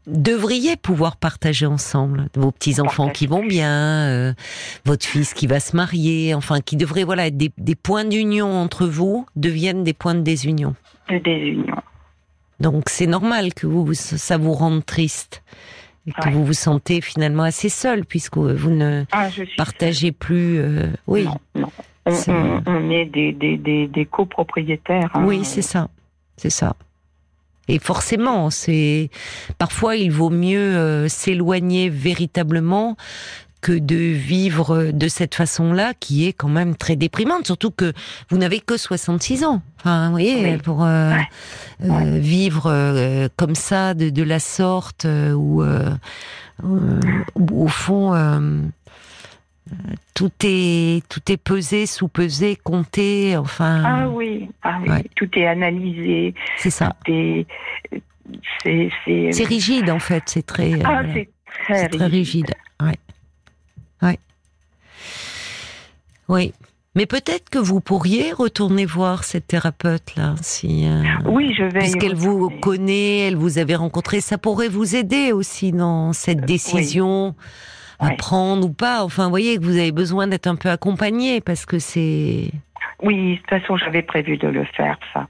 devriez 0.06 0.76
pouvoir 0.76 1.16
partager 1.16 1.66
ensemble, 1.66 2.28
vos 2.34 2.50
petits 2.52 2.80
enfants 2.80 3.10
qui 3.10 3.26
vont 3.26 3.44
bien, 3.44 4.08
euh, 4.08 4.32
votre 4.84 5.04
fils 5.06 5.34
qui 5.34 5.46
va 5.46 5.60
se 5.60 5.76
marier, 5.76 6.34
enfin, 6.34 6.60
qui 6.60 6.76
devraient 6.76 7.04
voilà 7.04 7.26
être 7.26 7.36
des, 7.36 7.52
des 7.58 7.74
points 7.74 8.04
d'union 8.04 8.52
entre 8.56 8.86
vous 8.86 9.26
deviennent 9.36 9.84
des 9.84 9.92
points 9.92 10.14
de 10.14 10.20
désunion. 10.20 10.74
De 11.11 11.19
désunion. 11.19 11.76
Donc 12.61 12.88
c'est 12.88 13.07
normal 13.07 13.52
que 13.55 13.66
vous, 13.66 13.93
ça 13.95 14.37
vous 14.38 14.52
rende 14.52 14.85
triste 14.85 15.43
et 16.07 16.12
que 16.12 16.26
Ouais. 16.26 16.33
vous 16.33 16.45
vous 16.47 16.52
sentez 16.55 17.00
finalement 17.00 17.43
assez 17.43 17.69
seul 17.69 18.05
puisque 18.05 18.38
vous 18.38 18.71
ne 18.71 19.05
Ah, 19.12 19.28
partagez 19.57 20.12
plus. 20.12 20.59
euh, 20.59 20.87
oui, 21.07 21.25
Non, 21.25 21.38
non. 21.55 21.73
On, 22.07 22.12
C'est- 22.12 22.31
on- 22.31 22.62
on 22.66 22.90
est 22.90 23.07
des, 23.07 23.33
des, 23.33 23.57
des, 23.57 23.88
des 23.88 24.07
copropriétaires. 24.07 25.11
hein. 25.14 25.25
oui, 25.26 25.45
c'est 25.45 25.62
ça, 25.62 25.88
c'est 26.37 26.50
ça. 26.50 26.76
Et 27.69 27.81
forcément, 27.81 28.49
c'est 28.50 29.11
parfois 29.59 29.97
il 29.97 30.12
vaut 30.12 30.31
mieux 30.31 30.76
euh, 30.76 31.09
s'éloigner 31.09 31.88
véritablement 31.88 32.97
que 33.60 33.72
de 33.72 33.96
vivre 33.96 34.90
de 34.92 35.08
cette 35.08 35.34
façon-là, 35.34 35.92
qui 35.98 36.26
est 36.28 36.32
quand 36.32 36.48
même 36.48 36.76
très 36.76 36.94
déprimante. 36.96 37.46
Surtout 37.46 37.70
que 37.70 37.92
vous 38.30 38.38
n'avez 38.38 38.60
que 38.60 38.76
66 38.76 39.44
ans. 39.44 39.62
Enfin, 39.80 40.06
vous 40.06 40.10
voyez, 40.12 40.52
Oui. 40.52 40.56
pour 40.58 40.84
euh, 40.84 41.12
Ouais. 41.12 41.26
euh, 41.84 41.88
Ouais. 41.88 42.18
vivre 42.20 42.66
euh, 42.66 43.28
comme 43.36 43.54
ça, 43.54 43.94
de, 43.94 44.10
de 44.10 44.22
la 44.22 44.38
sorte, 44.38 45.06
où, 45.06 45.62
où, 46.62 47.62
au 47.64 47.68
fond, 47.68 48.12
tout 50.14 50.30
est 50.44 51.02
tout 51.08 51.20
est 51.32 51.36
pesé, 51.36 51.86
sous-pesé, 51.86 52.54
compté. 52.56 53.36
Enfin, 53.36 53.82
Ah 53.84 54.08
oui, 54.08 54.48
ah 54.62 54.78
oui. 54.82 54.88
Ouais. 54.90 55.04
tout 55.16 55.28
est 55.36 55.46
analysé. 55.46 56.34
c'est 56.58 56.70
ça. 56.70 56.94
C'est 57.04 57.46
c'est. 59.04 59.44
Rigide 59.44 59.90
en 59.90 59.98
fait. 59.98 60.22
C'est 60.26 60.46
très. 60.46 60.72
Ah, 60.84 61.02
c'est 61.68 61.88
très, 61.88 62.06
rigide. 62.06 62.52
Ouais. 62.80 62.96
Oui. 66.28 66.52
Mais 66.95 67.04
peut-être 67.04 67.50
que 67.50 67.59
vous 67.59 67.80
pourriez 67.80 68.33
retourner 68.33 68.87
voir 68.87 69.25
cette 69.25 69.47
thérapeute-là, 69.49 70.35
si. 70.40 70.87
euh, 70.87 71.02
Oui, 71.26 71.52
je 71.56 71.64
vais. 71.64 71.80
Puisqu'elle 71.80 72.14
vous 72.14 72.49
connaît, 72.49 73.18
elle 73.28 73.37
vous 73.37 73.59
avait 73.59 73.75
rencontré, 73.76 74.23
ça 74.23 74.38
pourrait 74.38 74.68
vous 74.68 74.97
aider 74.97 75.30
aussi 75.33 75.73
dans 75.73 76.14
cette 76.14 76.40
décision 76.47 77.35
à 77.99 78.09
Ouais. 78.09 78.16
prendre 78.16 78.66
ou 78.66 78.73
pas. 78.73 79.04
Enfin, 79.04 79.25
vous 79.25 79.30
voyez 79.30 79.59
que 79.59 79.64
vous 79.64 79.76
avez 79.76 79.92
besoin 79.92 80.26
d'être 80.26 80.47
un 80.47 80.56
peu 80.56 80.71
accompagné 80.71 81.40
parce 81.42 81.66
que 81.66 81.78
c'est. 81.78 82.50
Oui, 83.06 83.32
de 83.32 83.36
toute 83.36 83.48
façon, 83.50 83.76
j'avais 83.76 84.02
prévu 84.02 84.36
de 84.36 84.48
le 84.48 84.64
faire, 84.64 84.98
ça. 85.14 85.26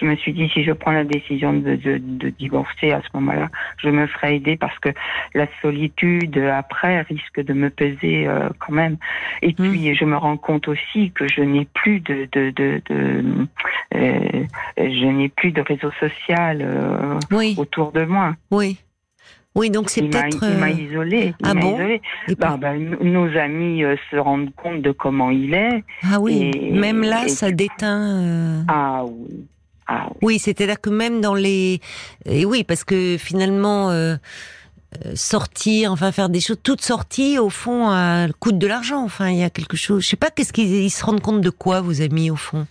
Je 0.00 0.04
me 0.06 0.14
suis 0.16 0.32
dit, 0.32 0.48
si 0.52 0.62
je 0.64 0.72
prends 0.72 0.90
la 0.92 1.04
décision 1.04 1.52
de, 1.52 1.76
de, 1.76 1.98
de 1.98 2.28
divorcer 2.30 2.92
à 2.92 3.00
ce 3.00 3.08
moment-là, 3.14 3.48
je 3.78 3.88
me 3.88 4.06
ferai 4.06 4.36
aider 4.36 4.56
parce 4.56 4.78
que 4.80 4.90
la 5.34 5.46
solitude 5.62 6.36
après 6.38 7.00
risque 7.02 7.40
de 7.40 7.52
me 7.54 7.70
peser 7.70 8.26
euh, 8.28 8.48
quand 8.58 8.72
même. 8.72 8.96
Et 9.42 9.54
Hmm. 9.58 9.70
puis, 9.70 9.94
je 9.94 10.04
me 10.04 10.16
rends 10.16 10.36
compte 10.36 10.68
aussi 10.68 11.12
que 11.12 11.28
je 11.28 11.40
n'ai 11.42 11.66
plus 11.74 12.00
de, 12.00 12.28
de, 12.32 12.50
de, 12.50 12.82
de 12.90 13.46
euh, 13.94 14.44
je 14.76 15.06
n'ai 15.06 15.28
plus 15.28 15.52
de 15.52 15.60
réseau 15.62 15.90
social 16.00 16.58
euh, 16.60 17.18
Oui, 17.30 17.54
autour 17.56 17.92
de 17.92 18.04
moi. 18.04 18.34
oui. 18.50 18.78
Oui, 19.54 19.70
donc 19.70 19.88
c'est 19.90 20.02
peut-être. 20.02 20.38
il 20.42 20.58
m'a 20.58 20.66
euh, 20.66 20.70
isolé. 20.70 21.34
ah 21.44 21.54
bon 21.54 21.78
et 21.78 22.00
Bah, 22.36 22.56
bah, 22.60 22.74
nos 22.76 23.26
amis 23.38 23.84
euh, 23.84 23.94
se 24.10 24.16
rendent 24.16 24.52
compte 24.56 24.82
de 24.82 24.90
comment 24.90 25.30
il 25.30 25.54
est. 25.54 25.84
Ah 26.02 26.18
oui, 26.20 26.50
et- 26.54 26.72
même 26.72 27.02
là, 27.02 27.24
et- 27.26 27.28
ça 27.28 27.50
déteint. 27.52 28.18
euh, 28.20 28.62
Ah 28.68 29.04
oui. 29.04 29.46
Ah 29.86 30.06
oui. 30.10 30.16
Oui, 30.22 30.38
c'est-à-dire 30.38 30.80
que 30.80 30.90
même 30.90 31.20
dans 31.20 31.34
les 31.34 31.80
et 32.26 32.44
oui, 32.44 32.64
parce 32.64 32.84
que 32.84 33.16
finalement 33.18 33.90
euh, 33.90 34.16
sortir, 35.14 35.92
enfin 35.92 36.10
faire 36.10 36.28
des 36.28 36.40
choses, 36.40 36.58
toute 36.62 36.80
sortie 36.80 37.38
au 37.38 37.50
fond 37.50 37.90
coûte 38.40 38.58
de 38.58 38.66
l'argent. 38.66 39.04
Enfin, 39.04 39.28
il 39.30 39.36
y 39.38 39.42
a 39.44 39.50
quelque 39.50 39.76
chose. 39.76 40.02
Je 40.02 40.08
sais 40.08 40.16
pas 40.16 40.30
qu'est-ce 40.30 40.52
qu'ils 40.52 40.72
ils 40.72 40.90
se 40.90 41.04
rendent 41.04 41.20
compte 41.20 41.40
de 41.42 41.50
quoi 41.50 41.80
vos 41.80 42.00
amis 42.02 42.30
au 42.30 42.36
fond? 42.36 42.66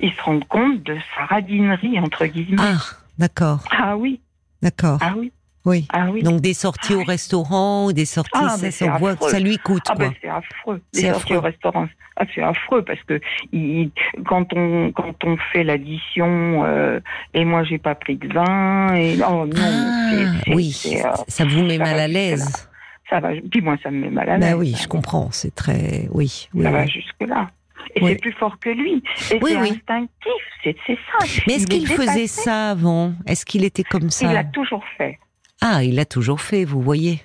Ils 0.00 0.12
se 0.12 0.22
rendent 0.22 0.46
compte 0.48 0.82
de 0.84 0.96
sa 1.16 1.26
radinerie, 1.26 1.98
entre 1.98 2.24
guillemets. 2.26 2.56
Ah, 2.62 2.78
d'accord, 3.18 3.60
Ah, 3.70 3.96
oui, 3.96 4.20
d'accord. 4.62 4.98
ah 5.02 5.14
oui, 5.18 5.32
Oui. 5.64 5.86
ah 5.92 6.06
oui. 6.10 6.22
Donc 6.22 6.40
des 6.40 6.54
sorties 6.54 6.94
au 6.94 7.04
restaurant 7.04 7.86
ou 7.86 7.92
des 7.92 8.04
sorties, 8.04 8.30
Ah, 8.34 8.56
ça, 8.58 8.96
voit 8.98 9.14
lui 9.38 9.58
coûte 9.58 9.84
Ah 9.88 9.94
ben 9.94 10.12
c'est 10.20 10.28
affreux. 10.28 10.80
Sorties 10.92 11.06
affreux. 11.08 11.36
au 11.36 11.40
restaurant, 11.40 11.86
ah, 12.16 12.24
c'est 12.34 12.42
affreux 12.42 12.82
parce 12.84 13.00
que 13.04 13.20
il, 13.52 13.90
quand 14.26 14.52
on 14.54 14.90
quand 14.92 15.14
on 15.24 15.36
fait 15.52 15.62
l'addition 15.64 16.64
euh, 16.64 16.98
et 17.34 17.44
moi 17.44 17.62
j'ai 17.64 17.78
pas 17.78 17.94
pris 17.94 18.16
de 18.16 18.26
vin 18.32 18.94
et 18.94 19.16
oh 19.22 19.46
non 19.46 19.52
Ah, 19.56 20.10
c'est- 20.10 20.44
c'est- 20.50 20.54
oui, 20.54 20.76
euh, 21.04 21.10
ça 21.28 21.44
vous 21.44 21.62
met 21.62 21.78
mal 21.78 21.98
à 21.98 22.08
l'aise. 22.08 22.68
ça 23.08 23.20
va 23.20 23.28
puis 23.50 23.60
moi 23.60 23.76
ça 23.82 23.90
me 23.92 24.00
met 24.00 24.10
mal 24.10 24.28
à 24.28 24.38
l'aise. 24.38 24.50
Bah 24.50 24.56
oui, 24.56 24.74
je 24.80 24.88
comprends. 24.88 25.28
C'est 25.30 25.54
très, 25.54 26.08
oui, 26.10 26.48
oui. 26.54 26.64
Ça 26.64 26.70
va 26.72 26.86
jusque 26.86 27.20
là. 27.20 27.50
Et 27.94 28.02
Oui. 28.02 28.10
c'est 28.12 28.20
plus 28.20 28.32
fort 28.32 28.58
que 28.60 28.70
lui. 28.70 29.02
Et 29.30 29.38
Oui, 29.42 29.50
c'est 29.52 29.60
oui. 29.60 29.70
instinctif, 29.70 30.42
c'est 30.64 30.76
ça. 30.88 31.26
Mais 31.46 31.54
est-ce 31.54 31.64
Il 31.68 31.74
est 31.74 31.78
qu'il 31.78 31.86
faisait 31.88 32.26
ça 32.26 32.70
avant? 32.70 33.12
Est-ce 33.26 33.44
qu'il 33.44 33.64
était 33.64 33.82
comme 33.82 34.08
ça? 34.10 34.26
Il 34.26 34.32
l'a 34.34 34.44
toujours 34.44 34.84
fait. 34.96 35.18
Ah, 35.64 35.84
il 35.84 35.94
l'a 35.94 36.04
toujours 36.04 36.40
fait, 36.40 36.64
vous 36.64 36.82
voyez. 36.82 37.22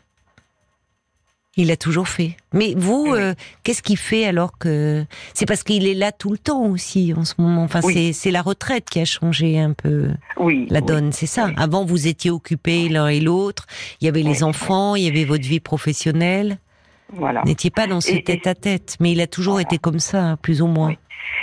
Il 1.60 1.68
l'a 1.70 1.76
toujours 1.78 2.08
fait. 2.08 2.38
Mais 2.54 2.76
vous, 2.78 3.08
Oui. 3.14 3.20
euh, 3.20 3.34
qu'est-ce 3.64 3.82
qu'il 3.82 3.98
fait 3.98 4.26
alors 4.26 4.60
que 4.60 5.04
c'est 5.34 5.48
parce 5.48 5.64
qu'il 5.64 5.88
est 5.88 5.96
là 5.96 6.12
tout 6.12 6.30
le 6.30 6.38
temps 6.38 6.68
aussi 6.68 7.16
en 7.18 7.26
ce 7.26 7.34
moment. 7.40 7.64
Enfin, 7.64 7.80
Oui. 7.84 7.94
c'est 7.96 8.14
c'est 8.14 8.30
la 8.32 8.44
retraite 8.44 8.88
qui 8.92 9.00
a 9.00 9.06
changé 9.06 9.58
un 9.60 9.74
peu 9.74 10.10
Oui. 10.40 10.68
la 10.70 10.82
donne, 10.82 11.12
c'est 11.12 11.26
ça. 11.26 11.50
Avant, 11.58 11.84
vous 11.84 12.06
étiez 12.06 12.30
occupés 12.30 12.90
l'un 12.90 13.08
et 13.08 13.20
l'autre. 13.20 13.66
Il 14.02 14.06
y 14.06 14.08
avait 14.08 14.22
les 14.22 14.44
enfants, 14.44 14.94
il 14.96 15.04
y 15.06 15.08
avait 15.08 15.26
votre 15.26 15.46
vie 15.48 15.60
professionnelle. 15.60 16.60
Voilà. 17.14 17.42
N'étiez 17.46 17.72
pas 17.72 17.88
dans 17.88 18.02
ce 18.02 18.12
Et- 18.12 18.18
et- 18.18 18.24
tête-à-tête, 18.24 18.98
mais 19.00 19.12
il 19.12 19.22
a 19.22 19.28
toujours 19.28 19.54
Voilà. 19.54 19.68
été 19.68 19.78
comme 19.78 20.00
ça, 20.00 20.38
plus 20.42 20.62
ou 20.62 20.68
moins. 20.68 20.90
Oui. 20.90 20.98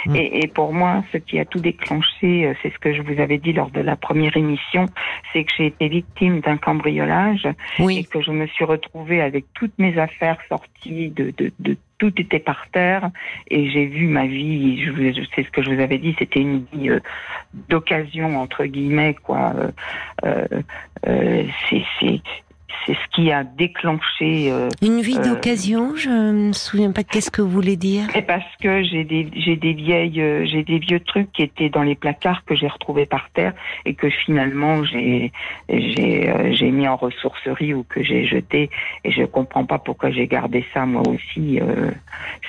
Mm. 0.07 0.16
Et, 0.16 0.44
et 0.44 0.46
pour 0.48 0.72
moi, 0.72 1.05
ce 1.12 1.18
qui 1.18 1.38
a 1.38 1.44
tout 1.44 1.59
déclenché, 1.61 2.46
euh, 2.46 2.55
c'est 2.62 2.72
ce 2.72 2.79
que 2.79 2.94
je 2.94 3.03
vous 3.03 3.20
avais 3.20 3.37
dit 3.38 3.53
lors 3.53 3.70
de 3.70 3.81
la 3.81 3.96
première 3.96 4.35
émission, 4.37 4.87
c'est 5.33 5.44
que 5.44 5.53
j'ai 5.57 5.66
été 5.66 5.88
victime 5.88 6.40
d'un 6.40 6.57
cambriolage 6.57 7.46
et 7.79 7.83
Oui, 7.83 8.05
que 8.07 8.22
je 8.22 8.31
me 8.31 8.46
suis 8.46 8.64
retrouvée 8.64 9.20
avec 9.20 9.44
toutes 9.55 9.79
mes 9.79 9.98
affaires 9.98 10.38
sorties, 10.48 11.11
de, 11.11 11.35
de, 11.37 11.53
de 11.59 11.77
tout 11.98 12.18
était 12.20 12.38
par 12.38 12.66
terre, 12.72 13.11
et 13.48 13.68
j'ai 13.70 13.87
vu 13.87 14.07
ma 14.07 14.27
vie. 14.27 14.83
Je, 14.83 14.90
je 15.12 15.22
sais 15.35 15.42
ce 15.44 15.50
que 15.50 15.62
je 15.62 15.70
vous 15.70 15.81
avais 15.81 15.98
dit, 15.98 16.14
c'était 16.18 16.40
une 16.40 16.64
vie 16.72 16.88
euh, 16.90 17.00
d'occasion 17.68 18.38
entre 18.40 18.64
guillemets, 18.64 19.14
quoi. 19.22 19.53
Euh, 19.57 19.70
euh, 20.24 20.46
euh, 21.07 21.44
c'est 21.68 21.83
c'est 22.87 22.95
ce 22.95 23.09
qui 23.15 23.31
a 23.33 23.45
déclenché. 23.45 24.51
euh, 24.51 24.69
une 24.83 25.01
vie 25.01 25.17
euh, 25.19 25.23
d'occasion. 25.25 25.95
Je 25.97 26.11
me 26.49 26.53
souviens 26.53 26.93
pas. 26.93 27.03
Qu'est-ce 27.05 27.31
que 27.31 27.43
vous 27.43 27.51
voulez 27.51 27.77
dire 27.77 28.05
Et 28.17 28.23
parce 28.23 28.45
que 28.61 28.83
j'ai 28.83 29.05
des 29.05 29.29
j'ai 29.37 29.57
des 29.57 29.73
vieilles 29.73 30.21
euh, 30.21 30.45
j'ai 30.47 30.63
des 30.65 30.79
vieux 30.79 31.01
trucs 31.01 31.31
qui 31.33 31.43
étaient 31.43 31.69
dans 31.71 31.83
les 31.83 31.95
placards 31.95 32.45
que 32.45 32.55
j'ai 32.55 32.69
retrouvés 32.69 33.07
par 33.07 33.31
terre 33.31 33.55
et 33.85 33.95
que 33.95 34.11
finalement 34.11 34.85
j'ai 34.85 35.33
j'ai 35.69 36.29
euh, 36.31 36.53
j'ai 36.55 36.71
mis 36.71 36.87
en 36.89 36.97
ressourcerie 36.97 37.75
ou 37.75 37.83
que 37.85 38.03
j'ai 38.03 38.27
jeté 38.27 38.71
et 39.05 39.11
je 39.11 39.25
comprends 39.25 39.65
pas 39.65 39.79
pourquoi 39.79 40.11
j'ai 40.11 40.27
gardé 40.27 40.65
ça 40.75 40.85
moi 40.87 41.03
aussi 41.09 41.61
euh, 41.61 41.91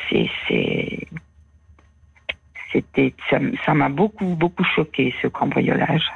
c'est 0.10 0.30
c'est 0.48 1.00
c'était 2.72 3.14
ça 3.30 3.38
m- 3.38 3.56
ça 3.66 3.74
m'a 3.74 3.90
beaucoup 3.90 4.36
beaucoup 4.36 4.64
choqué 4.64 5.14
ce 5.22 5.28
cambriolage 5.28 6.10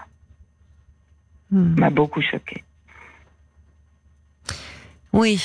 Hmm. 1.51 1.79
m'a 1.79 1.89
beaucoup 1.89 2.21
choqué 2.21 2.61
Oui, 5.13 5.41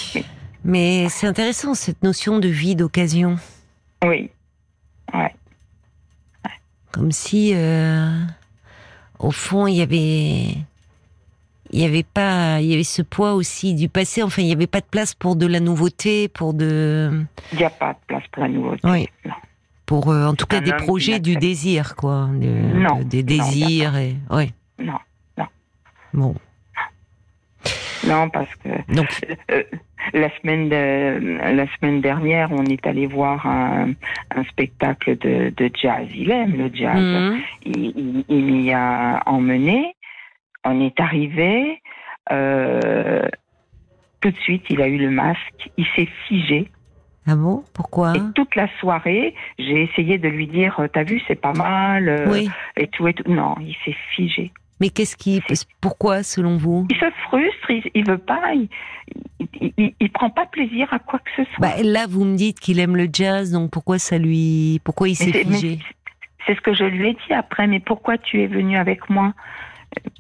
mais 0.64 1.09
c'est 1.09 1.27
intéressant 1.27 1.74
cette 1.74 2.03
notion 2.03 2.38
de 2.38 2.48
vie 2.48 2.77
d'occasion. 2.77 3.37
oui 4.05 4.31
ouais 5.14 5.35
Comme 6.92 7.12
si, 7.12 7.53
euh, 7.55 8.11
au 9.18 9.31
fond, 9.31 9.66
il 9.66 9.77
y 9.77 9.83
avait, 9.83 10.57
il 11.70 11.81
y 11.81 11.85
avait 11.85 12.03
pas, 12.03 12.61
il 12.61 12.66
y 12.66 12.74
avait 12.74 12.85
ce 12.85 13.03
poids 13.03 13.35
aussi 13.35 13.74
du 13.74 13.88
passé. 13.88 14.22
Enfin, 14.22 14.42
il 14.42 14.48
y 14.48 14.53
avait 14.53 14.66
pas 14.66 14.81
de 14.81 14.87
place 14.87 15.14
pour 15.14 15.35
de 15.37 15.46
la 15.46 15.61
nouveauté, 15.61 16.29
pour 16.29 16.53
de. 16.55 17.24
Il 17.53 17.59
n'y 17.59 17.64
a 17.64 17.70
pas 17.70 17.94
de 17.94 17.98
place 18.07 18.22
pour 18.33 18.42
la 18.42 18.48
nouveauté. 18.48 18.81
Oui. 18.85 19.09
Non. 19.24 19.33
Pour, 19.87 20.11
euh, 20.11 20.27
en 20.27 20.35
tout 20.35 20.46
cas, 20.46 20.61
des 20.61 20.72
projets 20.72 21.20
du 21.20 21.37
désir, 21.37 21.94
quoi. 21.96 22.29
de- 22.33 22.46
Non, 22.74 22.98
de- 23.00 23.03
des 23.05 23.22
non, 23.22 23.44
désirs 23.44 23.96
et, 23.96 24.16
ouais. 24.31 24.50
Non. 24.79 24.98
Bon. 26.14 26.35
Non, 28.06 28.28
parce 28.28 28.54
que 28.56 28.68
Donc, 28.94 29.08
euh, 29.50 29.62
la 30.12 30.28
semaine 30.40 30.68
de- 30.68 31.38
la 31.56 31.66
semaine 31.76 32.00
dernière, 32.00 32.50
on 32.52 32.64
est 32.66 32.86
allé 32.86 33.06
voir 33.06 33.46
un, 33.46 33.92
un 34.34 34.44
spectacle 34.44 35.16
de, 35.18 35.52
de 35.56 35.70
jazz. 35.74 36.06
Il 36.14 36.30
aime 36.30 36.56
le 36.56 36.70
jazz. 36.72 36.96
mhm. 37.00 37.40
il, 37.66 37.76
il- 37.96 38.24
il 38.28 38.44
m'y 38.44 38.72
a 38.72 39.22
emmené. 39.26 39.94
On 40.64 40.80
est 40.80 40.98
arrivé. 41.00 41.80
euh, 42.32 43.26
tout 44.20 44.30
de 44.30 44.36
suite, 44.38 44.64
il 44.70 44.80
a 44.80 44.88
eu 44.88 44.96
le 44.98 45.10
masque. 45.10 45.70
Il 45.76 45.86
s'est 45.94 46.08
figé. 46.26 46.70
ah 47.26 47.36
bon? 47.36 47.62
Pourquoi? 47.74 48.14
Et 48.16 48.20
toute 48.34 48.54
la 48.56 48.68
soirée, 48.80 49.34
j'ai 49.58 49.82
essayé 49.82 50.16
de 50.18 50.28
lui 50.28 50.46
dire 50.46 50.80
euh, 50.80 50.88
T'as 50.88 51.02
vu, 51.04 51.20
c'est 51.28 51.40
pas 51.40 51.52
mal. 51.52 52.24
Oui. 52.28 52.48
Et 52.78 52.86
tout 52.88 53.06
et 53.08 53.12
tout. 53.14 53.30
Non, 53.30 53.54
il 53.60 53.76
s'est 53.84 53.96
figé. 54.14 54.50
Mais 54.80 54.90
qu'est-ce 54.90 55.16
qui, 55.16 55.40
pourquoi, 55.80 56.22
selon 56.22 56.56
vous? 56.56 56.87
Il 56.90 56.96
se 56.96 57.10
frustre. 57.28 57.70
Il, 57.70 57.90
il 57.94 58.06
veut 58.06 58.18
pas. 58.18 58.40
Il, 58.54 59.94
il, 60.00 60.10
prend 60.10 60.30
pas 60.30 60.46
plaisir 60.46 60.92
à 60.92 60.98
quoi 60.98 61.20
que 61.20 61.30
ce 61.37 61.44
soit. 61.50 61.60
bah, 61.60 61.82
Là, 61.82 62.06
vous 62.08 62.24
me 62.24 62.37
dites 62.37 62.58
qu'il 62.60 62.80
aime 62.80 62.96
le 62.96 63.08
jazz, 63.12 63.52
donc 63.52 63.70
pourquoi 63.70 63.98
ça 63.98 64.18
lui, 64.18 64.80
pourquoi 64.84 65.08
il 65.08 65.14
s'est 65.14 65.32
figé? 65.32 65.78
C'est 66.46 66.54
ce 66.56 66.60
que 66.60 66.74
je 66.74 66.84
lui 66.84 67.08
ai 67.08 67.12
dit 67.12 67.32
après. 67.32 67.66
Mais 67.66 67.80
pourquoi 67.80 68.18
tu 68.18 68.42
es 68.42 68.46
venu 68.46 68.76
avec 68.76 69.08
moi 69.08 69.32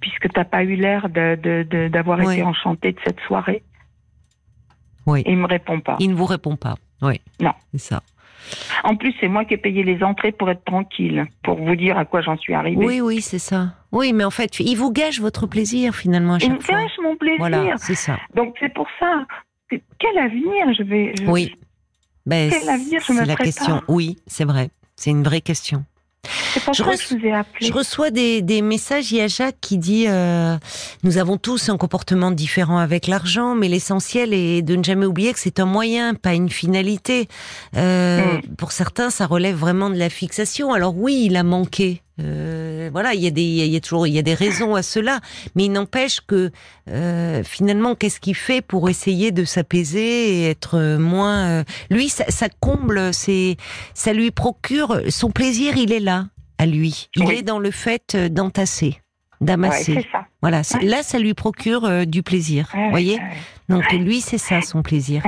Puisque 0.00 0.32
t'as 0.32 0.44
pas 0.44 0.62
eu 0.62 0.76
l'air 0.76 1.08
d'avoir 1.08 2.20
été 2.20 2.42
enchanté 2.42 2.92
de 2.92 2.98
cette 3.04 3.20
soirée? 3.26 3.62
Oui. 5.06 5.22
Et 5.26 5.32
il 5.32 5.36
me 5.36 5.46
répond 5.46 5.80
pas. 5.80 5.96
Il 5.98 6.10
ne 6.10 6.14
vous 6.14 6.24
répond 6.26 6.56
pas. 6.56 6.76
Oui. 7.02 7.20
Non. 7.40 7.52
C'est 7.72 7.78
ça. 7.78 8.02
En 8.84 8.96
plus, 8.96 9.14
c'est 9.20 9.28
moi 9.28 9.44
qui 9.44 9.54
ai 9.54 9.56
payé 9.56 9.82
les 9.82 10.02
entrées 10.02 10.32
pour 10.32 10.50
être 10.50 10.64
tranquille, 10.64 11.26
pour 11.42 11.56
vous 11.56 11.76
dire 11.76 11.96
à 11.98 12.04
quoi 12.04 12.20
j'en 12.20 12.36
suis 12.36 12.52
arrivée. 12.54 12.84
Oui, 12.84 13.00
oui, 13.00 13.20
c'est 13.22 13.38
ça. 13.38 13.74
Oui, 13.94 14.12
mais 14.12 14.24
en 14.24 14.30
fait, 14.30 14.60
il 14.60 14.74
vous 14.76 14.90
gâche 14.92 15.20
votre 15.20 15.46
plaisir 15.46 15.94
finalement 15.94 16.34
à 16.34 16.38
Il 16.42 16.52
me 16.52 16.60
fois. 16.60 16.82
gâche 16.82 16.92
mon 17.02 17.16
plaisir. 17.16 17.38
Voilà, 17.38 17.74
c'est 17.78 17.94
ça. 17.94 18.18
Donc 18.34 18.54
c'est 18.60 18.72
pour 18.74 18.86
ça. 19.00 19.24
que- 19.70 19.76
Quel 19.98 20.18
avenir 20.18 20.74
je 20.76 20.82
vais. 20.82 21.12
je- 21.18 21.24
Oui. 21.30 21.54
Ben, 22.26 22.50
Quel 22.50 22.68
avenir 22.68 23.00
je 23.00 23.06
c'est 23.06 23.12
me 23.14 23.18
la 23.20 23.34
prépare 23.34 23.44
question. 23.44 23.82
Oui, 23.88 24.16
c'est 24.26 24.44
vrai. 24.44 24.68
C'est 24.96 25.10
une 25.10 25.22
vraie 25.22 25.40
question. 25.40 25.84
C'est 26.54 26.60
Je 26.72 26.82
reço- 26.82 27.08
je 27.10 27.16
vous 27.18 27.26
ai 27.26 27.32
appelé. 27.32 27.66
Je 27.66 27.72
reçois 27.72 28.10
des, 28.10 28.40
des 28.40 28.62
messages. 28.62 29.12
Il 29.12 29.18
y 29.18 29.20
a 29.20 29.26
Jacques 29.26 29.58
qui 29.60 29.76
dit 29.76 30.06
euh, 30.08 30.56
Nous 31.02 31.18
avons 31.18 31.36
tous 31.36 31.68
un 31.68 31.76
comportement 31.76 32.30
différent 32.30 32.78
avec 32.78 33.06
l'argent, 33.08 33.54
mais 33.54 33.68
l'essentiel 33.68 34.32
est 34.32 34.62
de 34.62 34.74
ne 34.76 34.82
jamais 34.84 35.04
oublier 35.04 35.32
que 35.34 35.38
c'est 35.38 35.60
un 35.60 35.66
moyen, 35.66 36.14
pas 36.14 36.32
une 36.34 36.48
finalité. 36.48 37.28
Euh, 37.76 38.38
Pour 38.56 38.72
certains, 38.72 39.10
ça 39.10 39.26
relève 39.26 39.56
vraiment 39.56 39.90
de 39.90 39.96
la 39.98 40.08
fixation. 40.08 40.72
Alors 40.72 40.96
oui, 40.96 41.24
il 41.26 41.36
a 41.36 41.42
manqué. 41.42 42.00
Euh, 42.20 42.53
voilà, 42.94 43.12
il 43.12 43.20
y 43.20 43.26
a 43.26 43.30
des, 43.30 43.42
il 43.42 43.66
y 43.66 43.76
a 43.76 43.80
toujours, 43.80 44.06
il 44.06 44.14
y 44.14 44.18
a 44.18 44.22
des 44.22 44.32
raisons 44.34 44.74
à 44.74 44.82
cela, 44.82 45.20
mais 45.54 45.64
il 45.66 45.72
n'empêche 45.72 46.20
que 46.26 46.50
euh, 46.88 47.42
finalement, 47.44 47.94
qu'est-ce 47.94 48.20
qu'il 48.20 48.34
fait 48.36 48.62
pour 48.62 48.88
essayer 48.88 49.32
de 49.32 49.44
s'apaiser 49.44 50.38
et 50.38 50.50
être 50.50 50.78
moins 50.98 51.46
euh, 51.48 51.64
Lui, 51.90 52.08
ça, 52.08 52.24
ça 52.28 52.46
comble, 52.60 53.12
c'est, 53.12 53.56
ça 53.94 54.12
lui 54.12 54.30
procure 54.30 55.00
son 55.10 55.30
plaisir. 55.30 55.76
Il 55.76 55.92
est 55.92 56.00
là 56.00 56.26
à 56.58 56.66
lui. 56.66 57.08
Il 57.16 57.24
Oui. 57.24 57.34
est 57.38 57.42
dans 57.42 57.58
le 57.58 57.70
fait 57.72 58.14
euh, 58.14 58.28
d'entasser, 58.28 59.00
d'amasser. 59.40 60.06
voilà, 60.40 60.62
Ouais. 60.74 60.84
là, 60.86 61.02
ça 61.02 61.18
lui 61.18 61.34
procure 61.34 61.84
euh, 61.84 62.04
du 62.04 62.22
plaisir. 62.22 62.68
Ouais, 62.74 62.90
voyez? 62.90 63.20
Donc 63.68 63.90
lui, 63.92 64.20
c'est 64.20 64.38
ça 64.38 64.62
son 64.62 64.82
plaisir. 64.82 65.22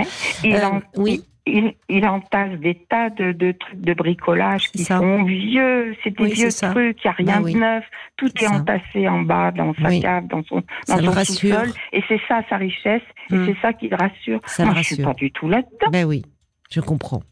Euh, 0.45 0.63
en- 0.63 0.81
oui. 0.97 1.25
Il, 1.47 1.75
il 1.89 2.07
entasse 2.07 2.59
des 2.59 2.75
tas 2.75 3.11
de, 3.11 3.33
de 3.33 3.53
trucs 3.53 3.81
de 3.81 3.95
bricolage 3.95 4.71
qui 4.73 4.79
ça. 4.85 4.99
sont 4.99 5.23
vieux. 5.25 5.95
C'est 6.03 6.11
des 6.17 6.25
Oui, 6.25 6.33
vieux 6.33 6.49
trucs. 6.51 6.99
Il 7.05 7.07
n'y 7.07 7.11
a 7.11 7.13
rien 7.13 7.37
Bah 7.37 7.43
oui. 7.45 7.55
de 7.55 7.59
neuf. 7.61 7.85
Tout 8.17 8.31
est 8.43 8.47
entassé 8.49 9.09
en 9.09 9.23
bas 9.23 9.51
dans 9.53 9.73
sa 9.75 9.89
Oui. 9.89 10.01
cave, 10.01 10.27
dans 10.27 10.43
son, 10.45 10.63
dans 10.89 11.25
sous-sol. 11.25 11.69
Et 11.93 12.03
c'est 12.09 12.21
ça 12.29 12.43
sa 12.49 12.57
richesse. 12.57 13.03
Et 13.31 13.35
Hmm. 13.37 13.47
c'est 13.47 13.57
ça 13.61 13.73
qui 13.73 13.89
le 13.89 13.97
rassure. 13.97 14.41
Ça 14.47 14.65
Moi, 14.65 14.75
le 14.75 14.81
je 14.83 14.95
suis 14.95 15.03
pas 15.03 15.15
du 15.15 15.31
tout 15.33 15.49
là-dedans. 15.49 15.91
Ben 15.91 16.05
oui, 16.05 16.23
je 16.71 16.81
comprends. 16.81 17.23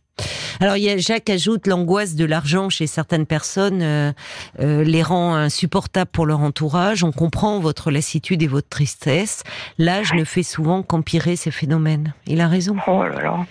Alors, 0.60 0.76
il 0.76 0.84
y 0.84 0.90
a 0.90 0.96
Jacques 0.96 1.30
ajoute 1.30 1.66
l'angoisse 1.66 2.14
de 2.14 2.24
l'argent 2.24 2.70
chez 2.70 2.86
certaines 2.86 3.26
personnes 3.26 3.82
euh, 3.82 4.12
euh, 4.60 4.84
les 4.84 5.02
rend 5.02 5.34
insupportables 5.34 6.10
pour 6.10 6.26
leur 6.26 6.40
entourage. 6.40 7.02
On 7.02 7.12
comprend 7.12 7.58
votre 7.60 7.90
lassitude 7.90 8.42
et 8.42 8.46
votre 8.46 8.68
tristesse. 8.68 9.42
L'âge 9.78 10.12
ne 10.14 10.24
fait 10.24 10.42
souvent 10.44 10.82
qu'empirer 10.82 11.36
ces 11.36 11.50
phénomènes. 11.50 12.14
Il 12.26 12.40
a 12.40 12.48
raison. 12.48 12.76
Oh 12.86 13.02
là 13.04 13.22
là. 13.22 13.46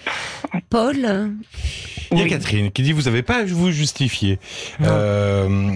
Paul, 0.69 0.95
Il 2.11 2.17
y 2.17 2.21
a 2.21 2.23
Oui. 2.23 2.29
Catherine 2.29 2.71
qui 2.71 2.83
dit 2.83 2.93
vous 2.93 3.03
n'avez 3.03 3.23
pas 3.23 3.37
à 3.39 3.43
vous 3.43 3.71
justifier. 3.71 4.39
Euh, 4.81 5.75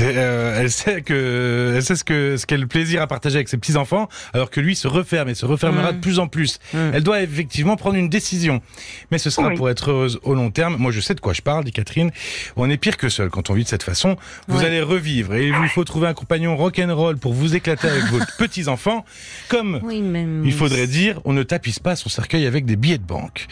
euh, 0.00 0.60
elle 0.60 0.70
sait 0.70 1.02
que 1.02 1.74
elle 1.76 1.82
sait 1.82 1.96
ce 1.96 2.04
que 2.04 2.36
ce 2.38 2.46
qu'est 2.46 2.56
le 2.56 2.66
plaisir 2.66 3.02
à 3.02 3.06
partager 3.06 3.36
avec 3.36 3.48
ses 3.48 3.58
petits 3.58 3.76
enfants, 3.76 4.08
alors 4.32 4.50
que 4.50 4.60
lui 4.60 4.74
se 4.76 4.88
referme 4.88 5.28
et 5.28 5.34
se 5.34 5.44
refermera 5.44 5.92
Mm. 5.92 5.96
de 5.96 6.00
plus 6.00 6.18
en 6.18 6.26
plus. 6.26 6.58
Mm. 6.72 6.78
Elle 6.94 7.02
doit 7.02 7.20
effectivement 7.22 7.76
prendre 7.76 7.96
une 7.96 8.08
décision, 8.08 8.62
mais 9.10 9.18
ce 9.18 9.28
sera 9.30 9.48
Oui. 9.48 9.56
pour 9.56 9.68
être 9.68 9.90
heureuse 9.90 10.18
au 10.22 10.34
long 10.34 10.50
terme. 10.50 10.76
Moi, 10.78 10.90
je 10.90 11.00
sais 11.00 11.14
de 11.14 11.20
quoi 11.20 11.32
je 11.34 11.42
parle, 11.42 11.64
dit 11.64 11.72
Catherine. 11.72 12.10
On 12.56 12.70
est 12.70 12.76
pire 12.78 12.96
que 12.96 13.08
seul 13.08 13.28
quand 13.28 13.50
on 13.50 13.54
vit 13.54 13.64
de 13.64 13.68
cette 13.68 13.82
façon. 13.82 14.16
Vous 14.48 14.60
Ouais. 14.60 14.66
allez 14.66 14.80
revivre 14.80 15.34
et 15.34 15.46
il 15.48 15.52
vous 15.54 15.68
faut 15.68 15.84
trouver 15.84 16.08
un 16.08 16.14
compagnon 16.14 16.56
rock'n'roll 16.56 17.18
pour 17.18 17.34
vous 17.34 17.54
éclater 17.54 17.88
avec 17.88 18.04
vos 18.04 18.18
petits 18.38 18.68
enfants, 18.68 19.04
comme 19.48 19.80
oui, 19.82 20.02
il 20.44 20.52
faudrait 20.52 20.86
dire, 20.86 21.20
on 21.24 21.32
ne 21.34 21.42
tapisse 21.42 21.78
pas 21.78 21.94
son 21.96 22.08
cercueil 22.08 22.46
avec 22.46 22.64
des 22.64 22.76
billets 22.76 22.98
de 22.98 23.04
banque. 23.04 23.46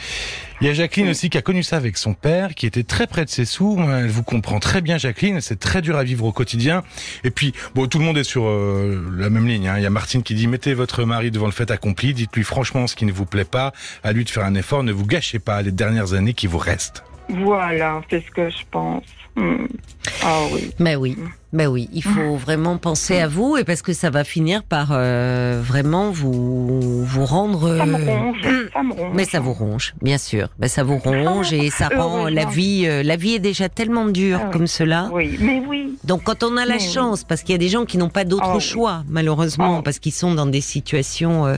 Il 0.62 0.66
y 0.66 0.68
a 0.68 0.74
Jacqueline 0.74 1.08
aussi 1.08 1.28
qui 1.28 1.36
a 1.36 1.42
connu 1.42 1.64
ça 1.64 1.76
avec 1.76 1.96
son 1.96 2.14
père, 2.14 2.54
qui 2.54 2.66
était 2.66 2.84
très 2.84 3.08
près 3.08 3.24
de 3.24 3.30
ses 3.30 3.44
sous. 3.44 3.76
Elle 3.80 4.06
vous 4.06 4.22
comprend 4.22 4.60
très 4.60 4.80
bien, 4.80 4.96
Jacqueline. 4.96 5.40
C'est 5.40 5.58
très 5.58 5.82
dur 5.82 5.96
à 5.96 6.04
vivre 6.04 6.24
au 6.24 6.30
quotidien. 6.30 6.84
Et 7.24 7.32
puis, 7.32 7.52
bon, 7.74 7.88
tout 7.88 7.98
le 7.98 8.04
monde 8.04 8.16
est 8.16 8.22
sur 8.22 8.44
euh, 8.46 9.04
la 9.16 9.28
même 9.28 9.48
ligne. 9.48 9.66
hein. 9.66 9.74
Il 9.78 9.82
y 9.82 9.86
a 9.86 9.90
Martine 9.90 10.22
qui 10.22 10.36
dit, 10.36 10.46
mettez 10.46 10.74
votre 10.74 11.04
mari 11.04 11.32
devant 11.32 11.46
le 11.46 11.52
fait 11.52 11.72
accompli. 11.72 12.14
Dites-lui 12.14 12.44
franchement 12.44 12.86
ce 12.86 12.94
qui 12.94 13.06
ne 13.06 13.10
vous 13.10 13.26
plaît 13.26 13.44
pas. 13.44 13.72
À 14.04 14.12
lui 14.12 14.24
de 14.24 14.30
faire 14.30 14.44
un 14.44 14.54
effort. 14.54 14.84
Ne 14.84 14.92
vous 14.92 15.04
gâchez 15.04 15.40
pas 15.40 15.62
les 15.62 15.72
dernières 15.72 16.12
années 16.12 16.32
qui 16.32 16.46
vous 16.46 16.58
restent. 16.58 17.02
Voilà, 17.28 18.00
c'est 18.08 18.24
ce 18.24 18.30
que 18.30 18.48
je 18.48 18.62
pense. 18.70 19.02
Hmm. 19.34 19.66
Ah 20.22 20.42
oui. 20.52 20.70
Ben 20.78 20.94
oui, 20.96 21.16
ben 21.52 21.66
oui, 21.68 21.88
il 21.92 22.02
faut 22.02 22.36
vraiment 22.36 22.78
penser 22.78 23.18
à 23.18 23.28
vous 23.28 23.56
et 23.58 23.64
parce 23.64 23.82
que 23.82 23.92
ça 23.92 24.08
va 24.10 24.24
finir 24.24 24.62
par 24.62 24.88
euh, 24.92 25.60
vraiment 25.62 26.10
vous 26.10 27.04
vous 27.04 27.24
rendre. 27.26 27.76
Ça 27.76 27.84
me 27.86 27.94
euh, 27.98 28.06
ronge. 28.06 28.68
Ça 28.72 28.82
me 28.82 28.92
ronge. 28.94 29.12
Mais 29.14 29.24
ça 29.26 29.40
vous 29.40 29.52
ronge, 29.52 29.94
bien 30.00 30.16
sûr. 30.18 30.48
Ben 30.58 30.68
ça 30.68 30.82
vous 30.82 30.96
ronge 30.98 31.52
et 31.52 31.68
ça 31.70 31.88
rend 31.88 32.28
la 32.28 32.46
vie. 32.46 32.84
euh, 32.86 33.02
la 33.02 33.16
vie 33.16 33.34
est 33.34 33.38
déjà 33.38 33.68
tellement 33.68 34.06
dure 34.06 34.38
Ah 34.40 34.46
oui. 34.46 34.52
comme 34.52 34.66
cela. 34.66 35.10
Oui, 35.12 35.36
mais 35.40 35.62
oui. 35.68 35.98
Donc 36.04 36.22
quand 36.24 36.42
on 36.42 36.56
a 36.56 36.64
la 36.64 36.76
Mais 36.76 36.80
oui. 36.82 36.88
chance, 36.90 37.22
parce 37.24 37.42
qu'il 37.42 37.52
y 37.52 37.56
a 37.56 37.58
des 37.58 37.68
gens 37.68 37.84
qui 37.84 37.98
n'ont 37.98 38.08
pas 38.08 38.24
d'autre 38.24 38.52
Ah 38.56 38.58
choix, 38.58 39.04
malheureusement, 39.08 39.78
Ah 39.80 39.82
parce 39.84 39.98
qu'ils 39.98 40.12
sont 40.12 40.34
dans 40.34 40.46
des 40.46 40.60
situations 40.62 41.46
euh, 41.46 41.54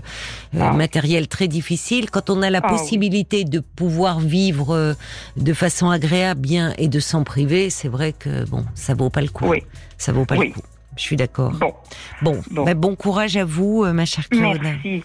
euh, 0.56 0.58
Ah 0.60 0.72
matérielles 0.72 1.28
très 1.28 1.46
difficiles, 1.48 2.10
quand 2.10 2.30
on 2.30 2.42
a 2.42 2.50
la 2.50 2.60
Ah 2.62 2.68
possibilité 2.68 3.44
de 3.44 3.60
pouvoir 3.60 4.18
vivre 4.18 4.74
euh, 4.74 4.94
de 5.36 5.52
façon 5.52 5.88
agréable, 5.90 6.40
bien 6.40 6.74
et 6.78 6.88
de 6.88 6.98
s'en 7.00 7.22
priver, 7.22 7.70
c'est 7.70 7.88
vrai 7.88 8.12
que 8.12 8.44
bon, 8.46 8.64
ça 8.74 8.94
vaut 8.94 9.10
pas 9.10 9.22
le 9.22 9.28
coup. 9.28 9.46
Oui. 9.46 9.62
Ça 9.98 10.12
vaut 10.12 10.24
pas 10.24 10.36
Oui. 10.36 10.48
le 10.48 10.54
coup. 10.54 10.60
Je 10.96 11.02
suis 11.02 11.16
d'accord. 11.16 11.52
Bon, 11.52 11.74
Bon, 12.22 12.40
Bon. 12.52 12.64
ben, 12.64 12.74
bon 12.74 12.94
courage 12.94 13.36
à 13.36 13.44
vous, 13.44 13.82
euh, 13.84 13.92
ma 13.92 14.04
chère 14.04 14.28
Claude. 14.28 14.60
merci. 14.62 15.02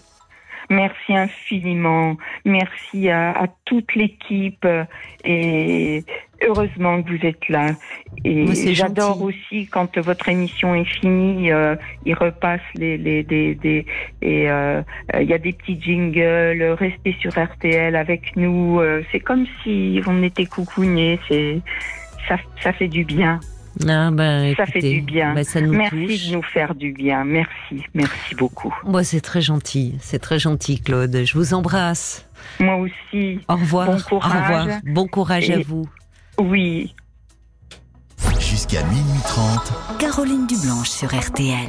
Merci 0.72 1.16
infiniment. 1.16 2.16
Merci 2.44 3.08
à, 3.10 3.32
à 3.32 3.46
toute 3.64 3.92
l'équipe 3.96 4.64
euh, 4.64 4.84
et 5.24 6.04
heureusement 6.46 7.02
que 7.02 7.08
vous 7.16 7.26
êtes 7.26 7.48
là. 7.48 7.70
Et 8.24 8.46
j'adore 8.72 9.20
aussi 9.20 9.66
quand 9.66 9.98
votre 9.98 10.28
émission 10.28 10.72
est 10.76 10.84
finie, 10.84 11.50
euh, 11.50 11.74
il 12.06 12.14
repasse 12.14 12.60
les 12.76 12.96
les 12.98 13.24
des 13.24 13.56
des 13.56 13.84
et 14.22 14.48
euh, 14.48 14.80
euh, 15.12 15.22
il 15.22 15.28
y 15.28 15.34
a 15.34 15.38
des 15.38 15.52
petits 15.54 15.80
jingles. 15.80 16.62
Restez 16.78 17.16
sur 17.18 17.32
RTL 17.36 17.96
avec 17.96 18.36
nous. 18.36 18.80
c'est 19.10 19.18
comme 19.20 19.46
si 19.64 20.00
on 20.06 20.22
était 20.22 20.46
coucounés. 20.46 21.18
C'est 21.26 21.60
ça 22.28 22.36
ça 22.62 22.72
fait 22.72 22.86
du 22.86 23.02
bien. 23.04 23.40
Ah, 23.88 24.10
ben, 24.10 24.54
Ça 24.56 24.66
fait 24.66 24.80
du 24.80 25.00
bien. 25.00 25.34
ben, 25.34 25.44
ça 25.44 25.60
nous 25.60 25.72
Merci 25.72 26.06
touche. 26.06 26.28
de 26.28 26.36
nous 26.36 26.42
faire 26.42 26.74
du 26.74 26.92
bien. 26.92 27.24
Merci, 27.24 27.82
merci 27.94 28.34
beaucoup. 28.34 28.74
Moi, 28.84 29.04
c'est 29.04 29.20
très 29.20 29.40
gentil. 29.40 29.94
C'est 30.00 30.18
très 30.18 30.38
gentil, 30.38 30.80
Claude. 30.80 31.22
Je 31.24 31.34
vous 31.38 31.54
embrasse. 31.54 32.26
Moi 32.58 32.76
aussi. 32.76 33.40
Au 33.48 33.54
revoir. 33.56 33.86
Bon 33.86 33.96
Au 33.96 34.00
courage. 34.00 34.32
revoir. 34.60 34.78
Bon 34.86 35.06
courage 35.06 35.50
à 35.50 35.58
vous. 35.60 35.86
Oui, 36.38 36.94
Jusqu'à 38.38 38.82
minuit 38.84 39.20
30. 39.24 39.72
Caroline 39.98 40.46
Dublanche 40.46 40.88
sur 40.88 41.08
RTL. 41.14 41.68